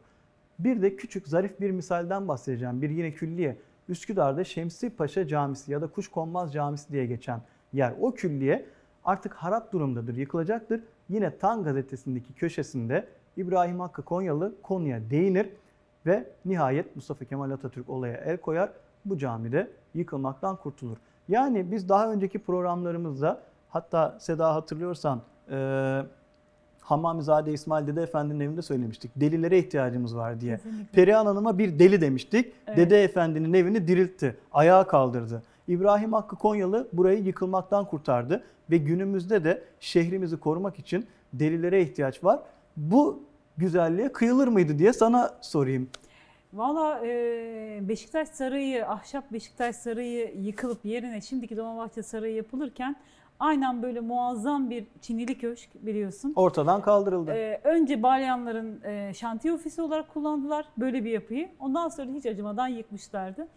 [0.59, 2.81] Bir de küçük zarif bir misalden bahsedeceğim.
[2.81, 3.57] Bir yine külliye.
[3.89, 7.41] Üsküdar'da Şemsi Paşa Camisi ya da Kuşkonmaz Camisi diye geçen
[7.73, 7.93] yer.
[8.01, 8.65] O külliye
[9.05, 10.83] artık harap durumdadır, yıkılacaktır.
[11.09, 15.49] Yine Tan gazetesindeki köşesinde İbrahim Hakkı Konyalı konuya değinir
[16.05, 18.69] ve nihayet Mustafa Kemal Atatürk olaya el koyar.
[19.05, 20.97] Bu camide yıkılmaktan kurtulur.
[21.27, 23.41] Yani biz daha önceki programlarımızda
[23.71, 26.01] hatta Seda hatırlıyorsan e,
[26.81, 29.11] Hammamizade İsmail Dede Efendi'nin evinde söylemiştik.
[29.15, 30.55] Delilere ihtiyacımız var diye.
[30.55, 30.91] Kesinlikle.
[30.91, 32.53] Perihan Hanım'a bir deli demiştik.
[32.67, 32.77] Evet.
[32.77, 34.37] Dede Efendi'nin evini diriltti.
[34.51, 35.43] Ayağa kaldırdı.
[35.67, 42.39] İbrahim Hakkı Konyalı burayı yıkılmaktan kurtardı ve günümüzde de şehrimizi korumak için delilere ihtiyaç var.
[42.77, 43.23] Bu
[43.57, 45.89] güzelliğe kıyılır mıydı diye sana sorayım.
[46.53, 47.01] Valla
[47.87, 52.95] Beşiktaş Sarayı, ahşap Beşiktaş Sarayı yıkılıp yerine şimdiki Dolmabahçe Sarayı yapılırken
[53.41, 56.33] aynen böyle muazzam bir Çinili köşk biliyorsun.
[56.35, 57.31] Ortadan kaldırıldı.
[57.31, 61.49] Ee, önce Balyanların e, şantiye ofisi olarak kullandılar böyle bir yapıyı.
[61.59, 63.47] Ondan sonra hiç acımadan yıkmışlardı.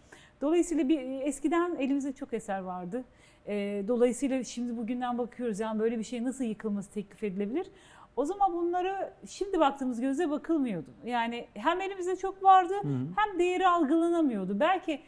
[0.41, 3.03] Dolayısıyla bir eskiden elimizde çok eser vardı.
[3.47, 7.67] E, dolayısıyla şimdi bugünden bakıyoruz yani böyle bir şey nasıl yıkılması teklif edilebilir?
[8.15, 10.89] O zaman bunları şimdi baktığımız gözle bakılmıyordu.
[11.05, 13.07] Yani hem elimizde çok vardı hı hı.
[13.15, 14.59] hem değeri algılanamıyordu.
[14.59, 15.01] Belki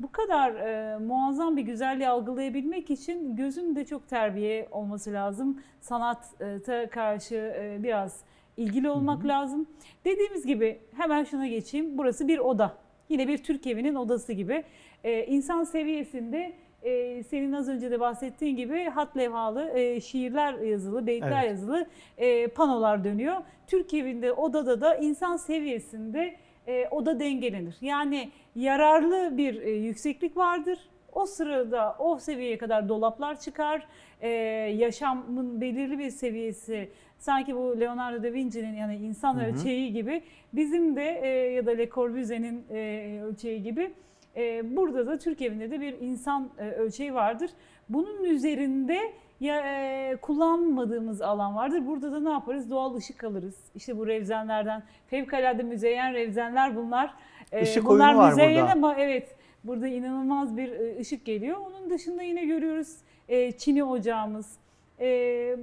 [0.00, 5.62] bu kadar e, muazzam bir güzelliği algılayabilmek için gözün de çok terbiye olması lazım.
[5.80, 8.20] Sanata karşı e, biraz
[8.56, 9.28] ilgili olmak hı hı.
[9.28, 9.66] lazım.
[10.04, 11.98] Dediğimiz gibi hemen şuna geçeyim.
[11.98, 12.76] Burası bir oda.
[13.08, 14.64] Yine bir Türk evinin odası gibi.
[15.04, 21.06] E, insan seviyesinde e, senin az önce de bahsettiğin gibi hat levhalı e, şiirler yazılı,
[21.06, 21.50] beyitler evet.
[21.50, 21.86] yazılı
[22.18, 23.36] e, panolar dönüyor.
[23.66, 26.36] Türk evinde odada da insan seviyesinde
[26.68, 27.76] e, oda dengelenir.
[27.80, 30.78] Yani yararlı bir e, yükseklik vardır.
[31.12, 33.86] O sırada o seviyeye kadar dolaplar çıkar.
[34.20, 34.28] E,
[34.76, 39.46] yaşamın belirli bir seviyesi sanki bu Leonardo da Vinci'nin yani insan hı hı.
[39.46, 43.90] ölçeği gibi bizim de e, ya da Le Corbusier'in e, ölçeği gibi
[44.36, 47.50] e, burada da Türk evinde de bir insan e, ölçeği vardır.
[47.88, 48.98] Bunun üzerinde
[49.40, 51.86] ya e, kullanmadığımız alan vardır.
[51.86, 52.70] Burada da ne yaparız?
[52.70, 53.56] Doğal ışık alırız.
[53.74, 57.14] İşte bu revzenlerden fevkalade müzeyyen revzenler bunlar.
[57.52, 58.72] E, Işık bunlar oyunu var müzeyyen burada.
[58.72, 61.56] ama evet burada inanılmaz bir e, ışık geliyor.
[61.56, 62.96] Onun dışında yine görüyoruz
[63.28, 64.52] e, Çin'i ocağımız.
[65.00, 65.06] E,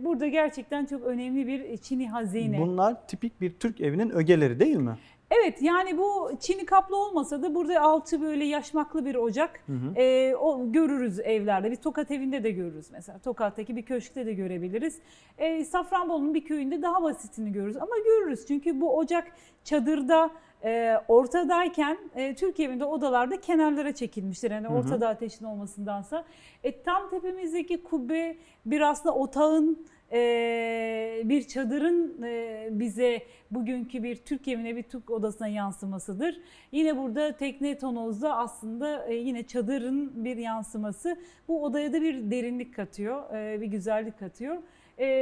[0.05, 2.59] burada gerçekten çok önemli bir Çin'i hazine.
[2.59, 4.95] Bunlar tipik bir Türk evinin ögeleri değil mi?
[5.37, 9.99] Evet yani bu çini kaplı olmasa da burada altı böyle yaşmaklı bir ocak hı hı.
[9.99, 11.71] E, o görürüz evlerde.
[11.71, 13.19] Bir Tokat evinde de görürüz mesela.
[13.19, 14.99] Tokat'taki bir köşkte de görebiliriz.
[15.37, 18.47] E, Safranbolu'nun bir köyünde daha basitini görürüz ama görürüz.
[18.47, 19.27] Çünkü bu ocak
[19.63, 20.31] çadırda
[20.63, 24.51] e, ortadayken e, Türk evinde odalarda kenarlara çekilmiştir.
[24.51, 26.25] Yani ortada ateşin olmasındansa.
[26.63, 34.47] E, tam tepemizdeki kubbe bir aslında otağın ee, bir çadırın e, bize bugünkü bir Türk
[34.47, 36.41] evine bir Türk odasına yansımasıdır.
[36.71, 41.17] Yine burada tekne tonozda aslında e, yine çadırın bir yansıması.
[41.47, 44.57] Bu odaya da bir derinlik katıyor, e, bir güzellik katıyor.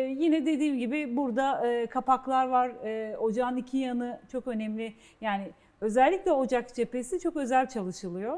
[0.08, 2.72] yine dediğim gibi burada kapaklar var.
[3.18, 4.94] ocağın iki yanı çok önemli.
[5.22, 8.38] Yani özellikle ocak cephesi çok özel çalışılıyor.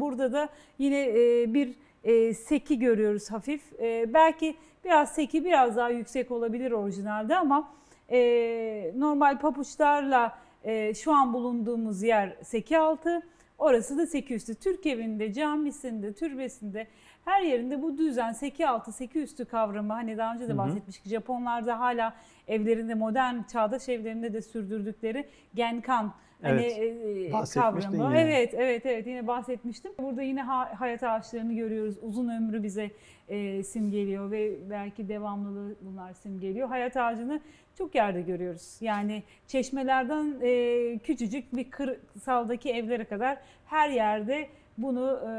[0.00, 0.48] burada da
[0.78, 1.14] yine
[1.54, 3.80] bir e, seki görüyoruz hafif.
[3.80, 7.72] E, belki biraz seki biraz daha yüksek olabilir orijinalde ama
[8.10, 13.22] e, normal papuçlarla e, şu an bulunduğumuz yer seki altı.
[13.58, 14.54] Orası da seki üstü.
[14.54, 16.86] Türk evinde, camisinde, türbesinde
[17.24, 21.08] her yerinde bu düzen seki altı, seki üstü kavramı hani daha önce de bahsetmiştik.
[21.08, 22.14] Japonlarda hala
[22.48, 28.18] evlerinde modern çağdaş evlerinde de sürdürdükleri genkan Evet, e, bahsetmiştin kavramı.
[28.18, 28.20] yine.
[28.34, 29.92] Evet, evet, evet yine bahsetmiştim.
[29.98, 31.94] Burada yine ha- hayat ağaçlarını görüyoruz.
[32.02, 32.90] Uzun ömrü bize
[33.28, 36.68] e, simgeliyor ve belki devamlılığı bunlar simgeliyor.
[36.68, 37.40] Hayat ağacını
[37.78, 38.76] çok yerde görüyoruz.
[38.80, 45.32] Yani çeşmelerden e, küçücük bir kırsaldaki evlere kadar her yerde bunu e,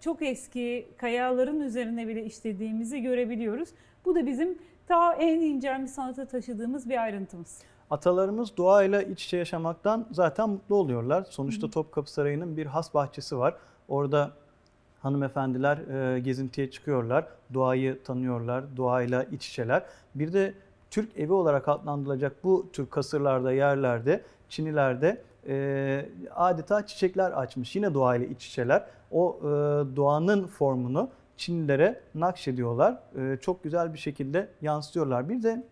[0.00, 3.68] çok eski kayaların üzerine bile işlediğimizi görebiliyoruz.
[4.04, 7.62] Bu da bizim ta en incelmiş sanata taşıdığımız bir ayrıntımız.
[7.92, 11.26] Atalarımız doğayla iç içe yaşamaktan zaten mutlu oluyorlar.
[11.30, 13.54] Sonuçta Topkapı Sarayı'nın bir has bahçesi var.
[13.88, 14.30] Orada
[15.00, 19.82] hanımefendiler e, gezintiye çıkıyorlar, doğayı tanıyorlar, doğayla iç içeler.
[20.14, 20.54] Bir de
[20.90, 27.76] Türk evi olarak adlandırılacak bu tür kasırlarda, yerlerde, Çinilerde e, adeta çiçekler açmış.
[27.76, 28.86] Yine doğayla iç içeler.
[29.10, 29.46] O e,
[29.96, 32.98] doğanın formunu Çinlilere nakşediyorlar.
[33.18, 35.28] E, çok güzel bir şekilde yansıtıyorlar.
[35.28, 35.64] Bir de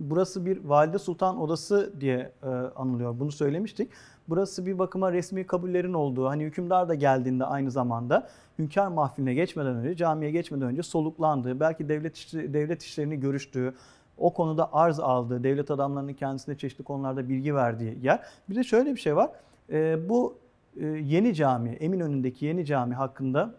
[0.00, 3.20] Burası bir valide sultan odası diye e, anılıyor.
[3.20, 3.90] Bunu söylemiştik.
[4.28, 9.76] Burası bir bakıma resmi kabullerin olduğu, hani hükümdar da geldiğinde aynı zamanda hünkâr mahfiline geçmeden
[9.76, 13.74] önce, camiye geçmeden önce soluklandığı, belki devlet işi- devlet işlerini görüştüğü,
[14.18, 18.20] o konuda arz aldığı, devlet adamlarının kendisine çeşitli konularda bilgi verdiği yer.
[18.50, 19.30] Bir de şöyle bir şey var.
[19.72, 20.34] E, bu
[20.80, 23.54] e, yeni cami, Eminönü'ndeki yeni cami hakkında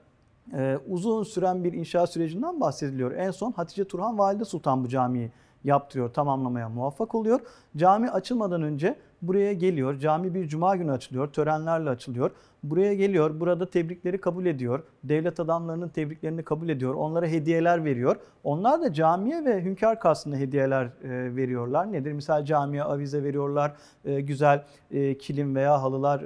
[0.54, 3.12] e, uzun süren bir inşaat sürecinden bahsediliyor.
[3.12, 5.32] En son Hatice Turhan Valide Sultan bu camiyi
[5.64, 7.40] yaptırıyor, tamamlamaya muvaffak oluyor.
[7.78, 10.00] Cami açılmadan önce buraya geliyor.
[10.00, 12.32] Cami bir cuma günü açılıyor, törenlerle açılıyor.
[12.64, 14.84] Buraya geliyor, burada tebrikleri kabul ediyor.
[15.04, 16.94] Devlet adamlarının tebriklerini kabul ediyor.
[16.94, 18.16] Onlara hediyeler veriyor.
[18.44, 21.92] Onlar da camiye ve hünkâr kastına hediyeler e, veriyorlar.
[21.92, 22.12] Nedir?
[22.12, 23.74] Misal camiye avize veriyorlar,
[24.06, 26.22] e, güzel e, kilim veya halılar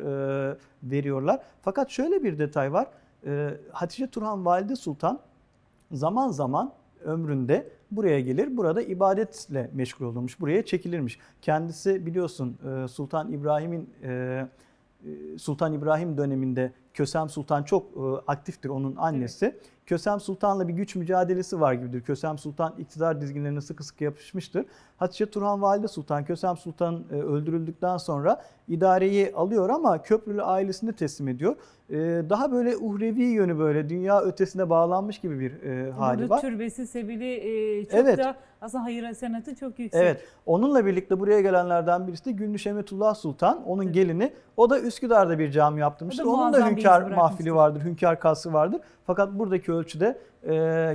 [0.83, 1.39] veriyorlar.
[1.61, 2.87] Fakat şöyle bir detay var.
[3.71, 5.19] Hatice Turhan Valide Sultan
[5.91, 6.71] zaman zaman
[7.03, 8.57] ömründe buraya gelir.
[8.57, 10.39] Burada ibadetle meşgul olurmuş.
[10.39, 11.19] Buraya çekilirmiş.
[11.41, 17.85] Kendisi biliyorsun e, Sultan İbrahim'in e, e, Sultan İbrahim döneminde Kösem Sultan çok
[18.27, 19.55] aktiftir onun annesi.
[19.85, 22.01] Kösem Sultan'la bir güç mücadelesi var gibidir.
[22.01, 24.65] Kösem Sultan iktidar dizginlerine sıkı sıkı yapışmıştır.
[24.97, 31.27] Hatice Turhan Valide Sultan Kösem Sultan e, öldürüldükten sonra idareyi alıyor ama Köprülü ailesine teslim
[31.27, 31.55] ediyor.
[31.89, 31.95] E,
[32.29, 36.41] Daha böyle uhrevi yönü böyle dünya ötesine bağlanmış gibi bir e, hali Burada var.
[36.41, 38.17] türbesi, sebili çok Evet.
[38.17, 40.01] da aslında hayır senatı çok yüksek.
[40.01, 40.21] Evet.
[40.45, 43.63] Onunla birlikte buraya gelenlerden birisi de Gündüz Emetullah Sultan.
[43.65, 44.33] Onun gelini.
[44.57, 46.25] O da Üsküdar'da bir cami yaptırmıştır.
[46.25, 48.81] Da Onun da hünkâr mahfili vardır, hünkâr kası vardır.
[49.07, 50.17] Fakat buradaki ölçüde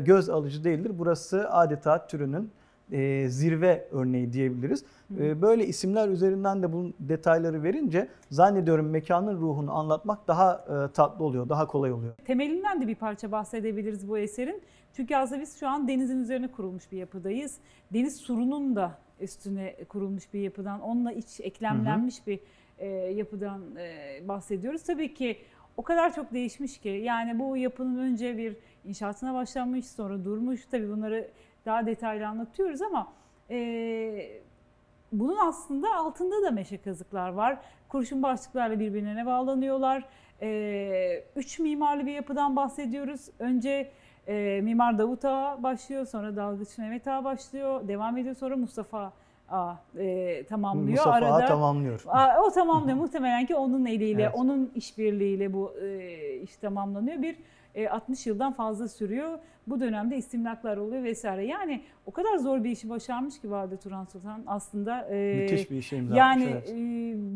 [0.04, 0.92] göz alıcı değildir.
[0.98, 2.50] Burası adeta türünün
[2.92, 4.84] e, zirve örneği diyebiliriz.
[5.18, 11.24] E, böyle isimler üzerinden de bu detayları verince zannediyorum mekanın ruhunu anlatmak daha e, tatlı
[11.24, 12.14] oluyor, daha kolay oluyor.
[12.24, 14.62] Temelinden de bir parça bahsedebiliriz bu eserin.
[14.92, 17.58] Çünkü aslında biz şu an denizin üzerine kurulmuş bir yapıdayız.
[17.92, 22.40] Deniz surunun da üstüne kurulmuş bir yapıdan, onunla iç eklemlenmiş bir
[22.78, 24.82] e, yapıdan e, bahsediyoruz.
[24.82, 25.38] Tabii ki
[25.76, 30.60] o kadar çok değişmiş ki yani bu yapının önce bir inşaatına başlanmış, sonra durmuş.
[30.70, 31.28] Tabii bunları
[31.66, 33.12] daha detaylı anlatıyoruz ama
[33.50, 34.40] e,
[35.12, 37.58] bunun aslında altında da meşe kazıklar var.
[37.88, 40.04] Kurşun başlıklarla birbirine bağlanıyorlar.
[40.42, 43.28] Ee, üç mimarlı bir yapıdan bahsediyoruz.
[43.38, 43.90] Önce
[44.28, 49.12] e, Mimar Davut Ağa başlıyor, sonra Dalgıç Mehmet Ağa başlıyor, devam ediyor sonra Mustafa
[49.50, 50.88] Ağa e, tamamlıyor.
[50.90, 52.02] Mustafa Ağa Arada tamamlıyor.
[52.06, 54.34] Aa, o tamamlıyor muhtemelen ki onun eliyle, Evet.
[54.34, 57.22] onun işbirliğiyle bu e, iş tamamlanıyor.
[57.22, 57.38] Bir e,
[57.90, 59.38] 60 yıldan fazla sürüyor.
[59.66, 61.46] Bu dönemde istimlaklar oluyor vesaire.
[61.46, 65.08] Yani o kadar zor bir işi başarmış ki Valide Turan Sultan aslında.
[65.10, 66.70] e, Müthiş bir işe imza yani evet.
[66.70, 66.74] e,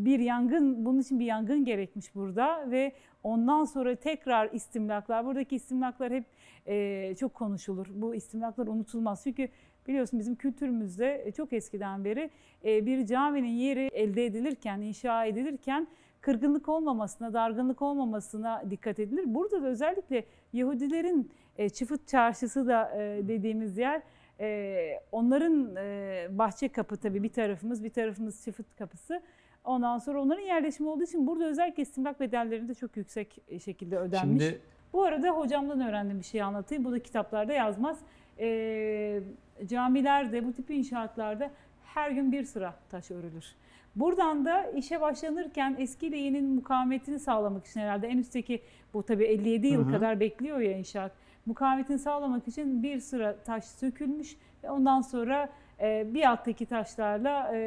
[0.04, 2.92] bir yangın, bunun için bir yangın gerekmiş burada ve
[3.22, 6.24] ondan sonra tekrar istimlaklar, buradaki istimlaklar hep
[6.66, 7.86] e, çok konuşulur.
[7.94, 9.20] Bu istimlaklar unutulmaz.
[9.24, 9.48] Çünkü
[9.88, 12.30] biliyorsun bizim kültürümüzde e, çok eskiden beri
[12.64, 15.86] e, bir caminin yeri elde edilirken, inşa edilirken
[16.24, 19.24] kırgınlık olmamasına, dargınlık olmamasına dikkat edilir.
[19.26, 24.02] Burada da özellikle Yahudilerin e, Çıfıt Çarşısı da e, dediğimiz yer
[24.40, 29.22] e, onların e, bahçe kapı tabii bir tarafımız, bir tarafımız Çıfıt kapısı.
[29.64, 33.98] Ondan sonra onların yerleşimi olduğu için burada özellikle istimlak bedelleri de çok yüksek e, şekilde
[33.98, 34.44] ödenmiş.
[34.44, 34.60] Şimdi
[34.92, 36.84] Bu arada hocamdan öğrendiğim bir şey anlatayım.
[36.84, 37.98] Bu da kitaplarda yazmaz.
[38.38, 39.20] Ee,
[39.66, 41.50] camilerde, bu tip inşaatlarda
[41.84, 43.54] her gün bir sıra taş örülür.
[43.96, 48.62] Buradan da işe başlanırken eskiyle yeninin mukavemetini sağlamak için herhalde en üstteki
[48.94, 49.92] bu tabii 57 yıl Hı hı.
[49.92, 51.12] kadar bekliyor ya inşaat.
[51.46, 55.48] mukavemetini sağlamak için bir sıra taş sökülmüş ve ondan sonra
[55.80, 57.58] e, bir alttaki taşlarla e,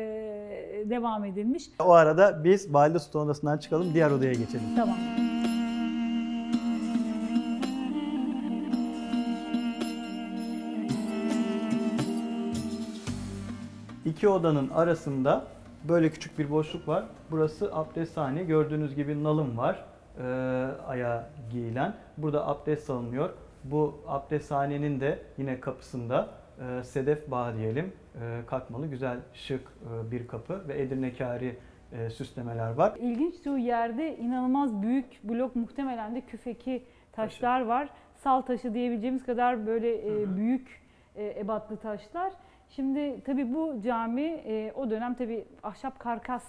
[0.85, 1.69] devam edilmiş.
[1.79, 4.65] O arada biz Valide Sultan Odası'ndan çıkalım diğer odaya geçelim.
[4.75, 4.97] Tamam.
[14.05, 15.43] İki odanın arasında
[15.89, 17.05] böyle küçük bir boşluk var.
[17.31, 18.43] Burası abdesthane.
[18.43, 19.85] Gördüğünüz gibi nalım var
[20.19, 20.23] e,
[20.87, 21.93] ayağa giyilen.
[22.17, 23.29] Burada abdest alınıyor.
[23.63, 27.93] Bu abdesthanenin de yine kapısında e, sedef bağ diyelim.
[28.15, 31.57] E, kalkmalı güzel şık e, bir kapı ve Edirnekari
[31.91, 32.93] e, süslemeler var.
[32.99, 37.89] İlginç şu yerde inanılmaz büyük blok muhtemelen de küfeki taşlar var.
[38.15, 40.81] Sal taşı diyebileceğimiz kadar böyle e, büyük
[41.15, 42.33] e, ebatlı taşlar.
[42.69, 46.43] Şimdi tabii bu cami e, o dönem tabii ahşap karkas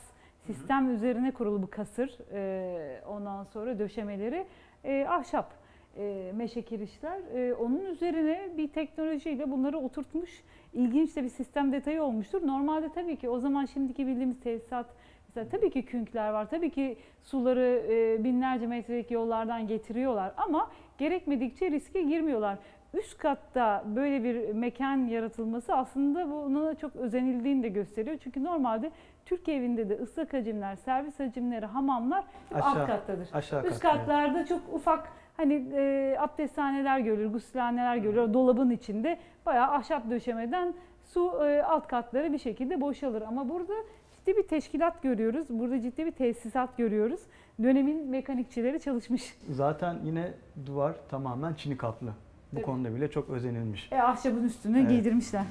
[0.47, 2.19] sistem üzerine kurulu bu kasır.
[2.33, 4.47] E, ondan sonra döşemeleri
[4.85, 5.55] e, ahşap
[5.97, 7.21] e, meşe kirişler.
[7.35, 10.43] E, onun üzerine bir teknolojiyle bunları oturtmuş.
[10.73, 12.47] İlginç de bir sistem detayı olmuştur.
[12.47, 14.87] Normalde tabii ki o zaman şimdiki bildiğimiz tesisat
[15.29, 16.51] Mesela tabii ki künkler var.
[16.51, 22.59] Tabii ki suları e, binlerce metrelik yollardan getiriyorlar ama gerekmedikçe riske girmiyorlar.
[22.95, 28.17] Üst katta böyle bir mekan yaratılması aslında buna çok özenildiğini de gösteriyor.
[28.25, 28.91] Çünkü normalde
[29.27, 32.25] Türk evinde de ıslak hacimler, servis hacimleri, hamamlar
[32.55, 33.29] Aşağı- alt kattadır.
[33.33, 34.07] Aşağı Üst kat, evet.
[34.07, 38.35] katlarda çok ufak hani e, abdesthaneler görülür, gusülhaneler görülür.
[38.35, 40.75] Dolabın içinde bayağı ahşap döşemeden
[41.05, 43.23] su e, alt katları bir şekilde boşalır.
[43.23, 43.73] Ama burada
[44.13, 45.47] ciddi bir teşkilat görüyoruz.
[45.51, 47.21] Burada ciddi bir tesisat görüyoruz.
[47.63, 49.37] Dönemin mekanikçileri çalışmış.
[49.51, 50.33] Zaten yine
[50.67, 52.13] duvar tamamen çini kaplı.
[52.53, 52.65] Bu Tabii.
[52.65, 53.89] konuda bile çok özenilmiş.
[53.93, 54.91] E, ahşabın üstüne Evet.
[54.91, 55.45] giydirmişler.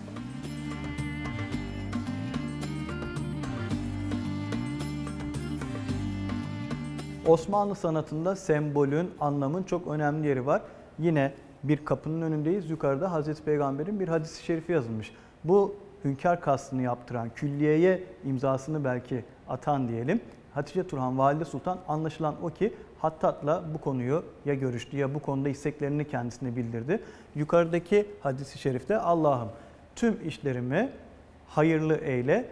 [7.28, 10.62] Osmanlı sanatında sembolün, anlamın çok önemli yeri var.
[11.00, 11.34] Yine
[11.64, 12.70] bir kapının önündeyiz.
[12.70, 15.12] Yukarıda Hazreti Peygamber'in bir hadisi şerifi yazılmış.
[15.44, 20.22] Bu hünkâr kastını yaptıran, külliyeye imzasını belki atan diyelim.
[20.54, 25.50] Hatice Turhan Valide Sultan anlaşılan o ki Hattat'la bu konuyu ya görüştü ya bu konuda
[25.50, 27.00] isteklerini kendisine bildirdi.
[27.36, 29.50] Yukarıdaki hadisi şerifte Allah'ım
[29.96, 30.90] tüm işlerimi
[31.48, 32.46] hayırlı eyle,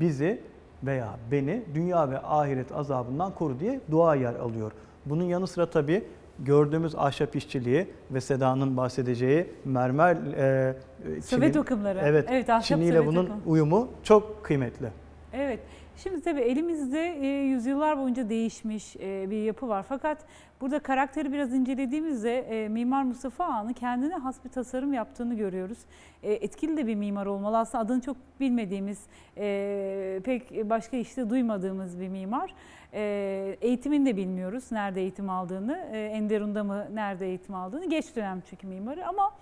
[0.00, 0.40] bizi
[0.82, 4.72] veya beni dünya ve ahiret azabından koru diye dua yer alıyor.
[5.06, 6.04] Bunun yanı sıra tabi
[6.38, 10.74] gördüğümüz ahşap işçiliği ve Seda'nın bahsedeceği mermer e,
[11.22, 11.98] Sövet çini- okımları.
[12.02, 13.40] Evet, evet ahşap çiniyle sövet bunun okımı.
[13.46, 14.88] uyumu çok kıymetli.
[15.32, 15.60] Evet.
[15.96, 19.82] Şimdi tabii elimizde e, yüzyıllar boyunca değişmiş e, bir yapı var.
[19.88, 20.18] Fakat
[20.60, 25.78] burada karakteri biraz incelediğimizde e, Mimar Mustafa Ağa'nın kendine has bir tasarım yaptığını görüyoruz.
[26.22, 27.58] E, etkili de bir mimar olmalı.
[27.58, 29.02] Aslında adını çok bilmediğimiz,
[29.36, 32.54] e, pek başka işte duymadığımız bir mimar.
[32.92, 34.72] E, eğitimini de bilmiyoruz.
[34.72, 37.88] Nerede eğitim aldığını, e, Enderun'da mı nerede eğitim aldığını.
[37.88, 39.32] Geç dönem çünkü mimarı ama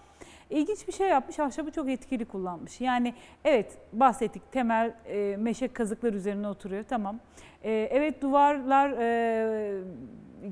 [0.51, 2.81] İlginç bir şey yapmış, ahşabı çok etkili kullanmış.
[2.81, 7.21] Yani evet bahsettik temel e, meşe kazıklar üzerine oturuyor tamam.
[7.63, 9.83] E, evet duvarlar e,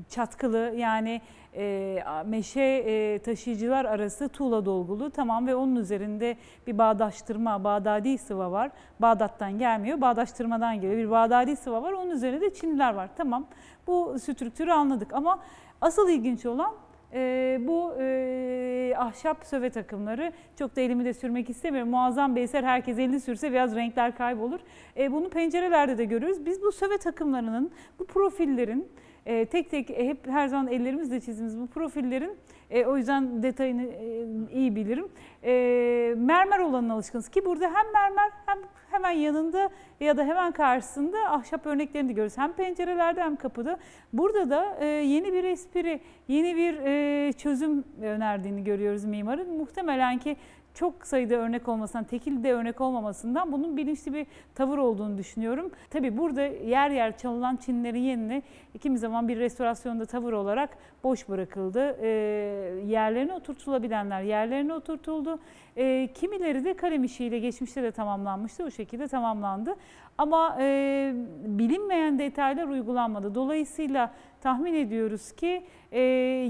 [0.09, 1.21] çatkılı yani
[1.55, 8.51] e, meşe e, taşıyıcılar arası tuğla dolgulu tamam ve onun üzerinde bir bağdaştırma, bağdadi sıva
[8.51, 8.71] var.
[8.99, 10.97] Bağdat'tan gelmiyor, bağdaştırmadan geliyor.
[10.97, 13.09] Bir bağdadi sıva var, onun üzerinde de çiniler var.
[13.17, 13.45] Tamam
[13.87, 15.39] bu strüktürü anladık ama
[15.81, 16.73] asıl ilginç olan
[17.13, 21.89] e, bu e, ahşap söve takımları çok da elimi de sürmek istemiyorum.
[21.89, 24.59] Muazzam bir eser herkes elini sürse biraz renkler kaybolur.
[24.97, 26.45] E, bunu pencerelerde de görüyoruz.
[26.45, 28.87] Biz bu söve takımlarının, bu profillerin
[29.25, 32.37] e, tek tek e, hep her zaman ellerimizle çizdiğimiz bu profillerin
[32.69, 35.07] e, o yüzden detayını e, iyi bilirim.
[35.43, 38.57] E, mermer olanına alışkınız ki burada hem mermer hem
[38.91, 42.37] hemen yanında ya da hemen karşısında ahşap örneklerini de görüyoruz.
[42.37, 43.79] Hem pencerelerde hem kapıda.
[44.13, 49.57] Burada da e, yeni bir espri, yeni bir e, çözüm önerdiğini görüyoruz mimarın.
[49.57, 50.37] Muhtemelen ki
[50.73, 55.71] çok sayıda örnek olmasından, tekil de örnek olmamasından bunun bilinçli bir tavır olduğunu düşünüyorum.
[55.89, 58.41] Tabii burada yer yer çalınan çinlerin yerine
[58.81, 61.97] kimi zaman bir restorasyonda tavır olarak boş bırakıldı.
[62.01, 62.07] E,
[62.87, 65.39] yerlerine oturtulabilenler yerlerine oturtuldu.
[65.77, 68.63] E, kimileri de kalem işiyle geçmişte de tamamlanmıştı.
[68.63, 69.75] O şekilde tamamlandı.
[70.17, 71.13] Ama e,
[71.45, 73.35] bilinmeyen detaylar uygulanmadı.
[73.35, 74.11] Dolayısıyla
[74.41, 76.01] tahmin ediyoruz ki e,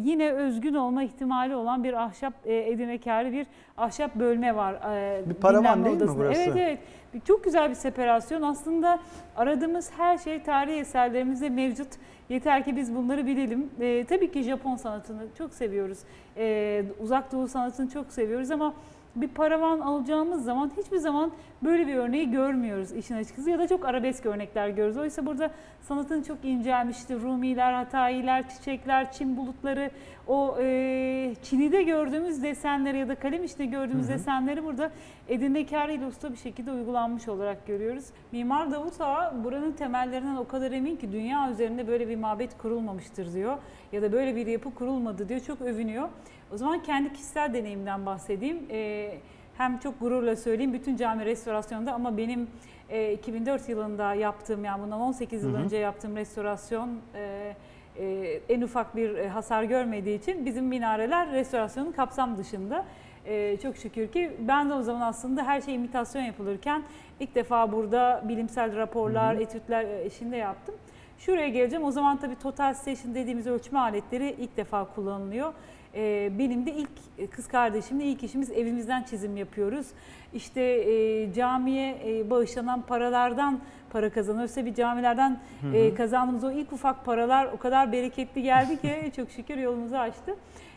[0.04, 3.48] yine özgün olma ihtimali olan bir ahşap e, edinekârı bir
[3.78, 4.74] ahşap bölme var.
[4.96, 6.20] E, Bir paravan değil mi odasında.
[6.20, 6.42] burası?
[6.42, 6.80] Evet evet.
[7.14, 8.42] Bir- Çok güzel bir separasyon.
[8.42, 9.00] Aslında
[9.36, 11.88] aradığımız her şey tarihi eserlerimizde mevcut.
[12.30, 13.70] Yeter ki biz bunları bilelim.
[13.80, 16.00] E, tabii ki Japon sanatını çok seviyoruz.
[16.38, 18.74] E, uzak Doğu sanatını çok seviyoruz ama
[19.16, 21.32] bir paravan alacağımız zaman hiçbir zaman
[21.64, 24.98] böyle bir örneği görmüyoruz işin açıkçası ya da çok arabesk örnekler görüyoruz.
[24.98, 25.52] Oysa burada
[25.82, 27.22] sanatın çok incelmişti.
[27.22, 29.92] Rumiler, Hatayiler, çiçekler, çim bulutları,
[30.28, 34.14] o e, Çin'de gördüğümüz desenleri ya da kalem işinde gördüğümüz Hı hı.
[34.14, 34.92] desenleri burada
[35.30, 38.06] Edirne ile usta bir şekilde uygulanmış olarak görüyoruz.
[38.32, 43.34] Mimar Davut Ağa buranın temellerinden o kadar emin ki dünya üzerinde böyle bir mabet kurulmamıştır
[43.34, 43.58] diyor.
[43.92, 45.40] Ya da böyle bir yapı kurulmadı diyor.
[45.40, 46.10] Çok övünüyor.
[46.54, 48.58] O zaman kendi kişisel deneyimden bahsedeyim.
[48.72, 49.18] Ee,
[49.58, 52.48] hem çok gururla söyleyeyim bütün cami restorasyonda ama benim
[52.90, 55.62] e, 2004 yılında yaptığım yani bundan 18 yıl Hı hı.
[55.62, 57.56] önce yaptığım restorasyon e,
[58.00, 62.86] e, en ufak bir e, hasar görmediği için bizim minareler restorasyonun kapsam dışında.
[63.26, 66.84] E, çok şükür ki ben de o zaman aslında her şey imitasyon yapılırken
[67.20, 69.44] ilk defa burada bilimsel raporlar, Hı hı.
[69.44, 70.76] etütler eşinde yaptım.
[71.18, 71.84] Şuraya geleceğim.
[71.84, 75.54] O zaman tabii total station dediğimiz ölçme aletleri ilk defa kullanılıyor.
[75.96, 79.88] Ee, benim de ilk e, kız kardeşimle ilk işimiz evimizden çizim yapıyoruz.
[80.34, 83.60] İşte e, camiye e, bağışlanan paralardan
[83.94, 85.40] para kazanırsa bir camilerden
[85.74, 90.36] e, kazandığımız o ilk ufak paralar o kadar bereketli geldi ki çok şükür yolumuzu açtı.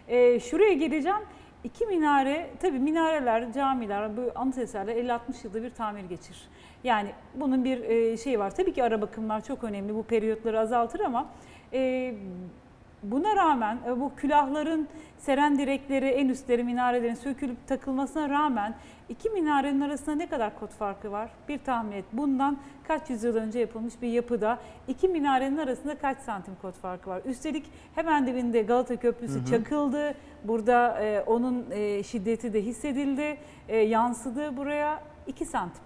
[0.09, 1.19] E, şuraya geleceğim.
[1.65, 6.37] İki minare, tabii minareler, camiler, bu anıt eserler 50-60 yılda bir tamir geçir.
[6.85, 8.55] Yani bunun bir e, şeyi var.
[8.55, 9.95] Tabii ki ara bakımlar çok önemli.
[9.95, 11.27] Bu periyotları azaltır ama
[11.73, 12.15] e,
[13.11, 14.89] buna rağmen e, bu külahların
[15.19, 18.75] seren direkleri, en üstleri minarelerin sökülüp takılmasına rağmen
[19.09, 21.31] iki minarenin arasında ne kadar kod farkı var?
[21.49, 22.05] Bir tahmin et.
[22.13, 27.23] Bundan kaç yüzyıl önce yapılmış bir yapıda iki minarenin arasında kaç santim kod farkı var?
[27.25, 29.47] Üstelik hemen dibinde Galata Köprüsü Hı hı.
[29.47, 30.15] çakıldı.
[30.45, 33.39] Burada e, onun e, şiddeti de hissedildi.
[33.69, 35.86] E, yansıdı buraya 2 santim.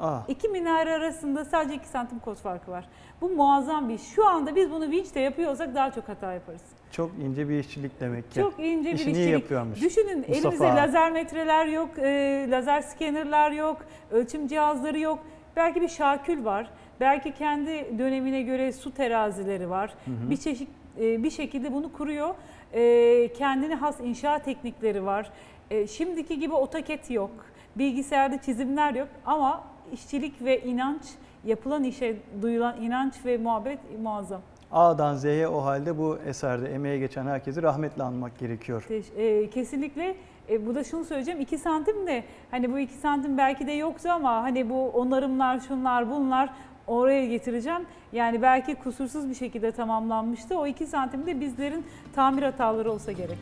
[0.00, 2.88] Aa, İki minare arasında sadece 2 santim kod farkı var.
[3.20, 4.02] Bu muazzam bir iş.
[4.02, 6.62] Şu anda biz bunu vinçle yapıyor olsak daha çok hata yaparız.
[6.92, 8.40] çok ince bir işçilik demek ki.
[8.40, 9.32] Çok ince bir İşini işçilik.
[9.32, 9.82] yapıyormuş.
[9.82, 13.76] Düşünün Mustafa elimizde lazer metreler yok, e, lazer scannerlar yok,
[14.10, 15.18] ölçüm cihazları yok.
[15.56, 16.70] Belki bir şakül var.
[17.00, 19.94] Belki kendi dönemine göre su terazileri var.
[20.04, 20.30] Hı hı.
[20.30, 20.68] Bir çeşit
[21.00, 22.34] e, bir şekilde bunu kuruyor.
[22.72, 25.30] E, kendine has inşa teknikleri var.
[25.70, 27.30] E, şimdiki gibi otoket yok.
[27.76, 31.02] Bilgisayarda çizimler yok ama işçilik ve inanç,
[31.44, 34.40] yapılan işe duyulan inanç ve muhabbet muazzam.
[34.72, 38.86] A'dan Z'ye o halde bu eserde emeğe geçen herkesi rahmetle anmak gerekiyor.
[39.16, 40.16] E, kesinlikle
[40.48, 44.08] e, bu da şunu söyleyeceğim 2 santim de hani bu 2 santim belki de yoktu
[44.12, 46.50] ama hani bu onarımlar şunlar bunlar
[46.86, 47.86] oraya getireceğim.
[48.12, 50.58] Yani belki kusursuz bir şekilde tamamlanmıştı.
[50.58, 53.38] O 2 santim de bizlerin tamir hataları olsa gerek.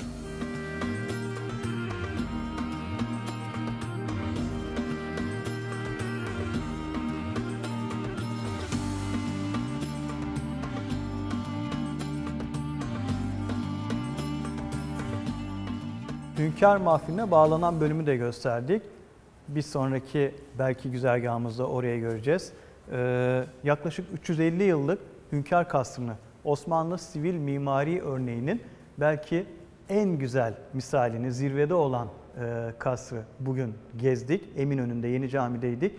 [16.38, 18.82] Hünkar mahfiline bağlanan bölümü de gösterdik.
[19.48, 22.52] Bir sonraki belki güzergahımızda oraya göreceğiz.
[22.92, 24.98] Ee, yaklaşık 350 yıllık
[25.32, 26.14] Hünkar Kasrı'nı
[26.44, 28.62] Osmanlı sivil mimari örneğinin
[29.00, 29.46] belki
[29.88, 32.08] en güzel misalini zirvede olan
[32.40, 34.44] e, kasrı bugün gezdik.
[34.56, 35.92] Eminönü'nde Yeni Cami'deydik.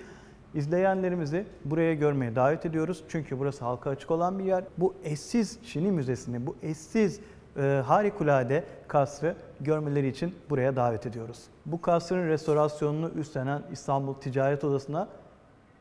[0.53, 3.03] İzleyenlerimizi buraya görmeye davet ediyoruz.
[3.09, 4.63] Çünkü burası halka açık olan bir yer.
[4.77, 7.19] Bu eşsiz Şini Müzesi'ni, bu eşsiz
[7.57, 11.43] e, harikulade kasrı görmeleri için buraya davet ediyoruz.
[11.65, 15.07] Bu kasrın restorasyonunu üstlenen İstanbul Ticaret Odası'na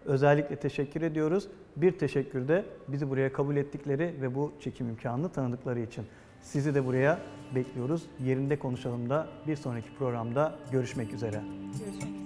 [0.05, 1.49] özellikle teşekkür ediyoruz.
[1.77, 6.07] Bir teşekkür de bizi buraya kabul ettikleri ve bu çekim imkanını tanıdıkları için.
[6.43, 7.19] Sizi de buraya
[7.55, 8.03] bekliyoruz.
[8.25, 11.41] Yerinde konuşalım da bir sonraki programda görüşmek üzere.
[11.79, 12.26] Görüşmek üzere.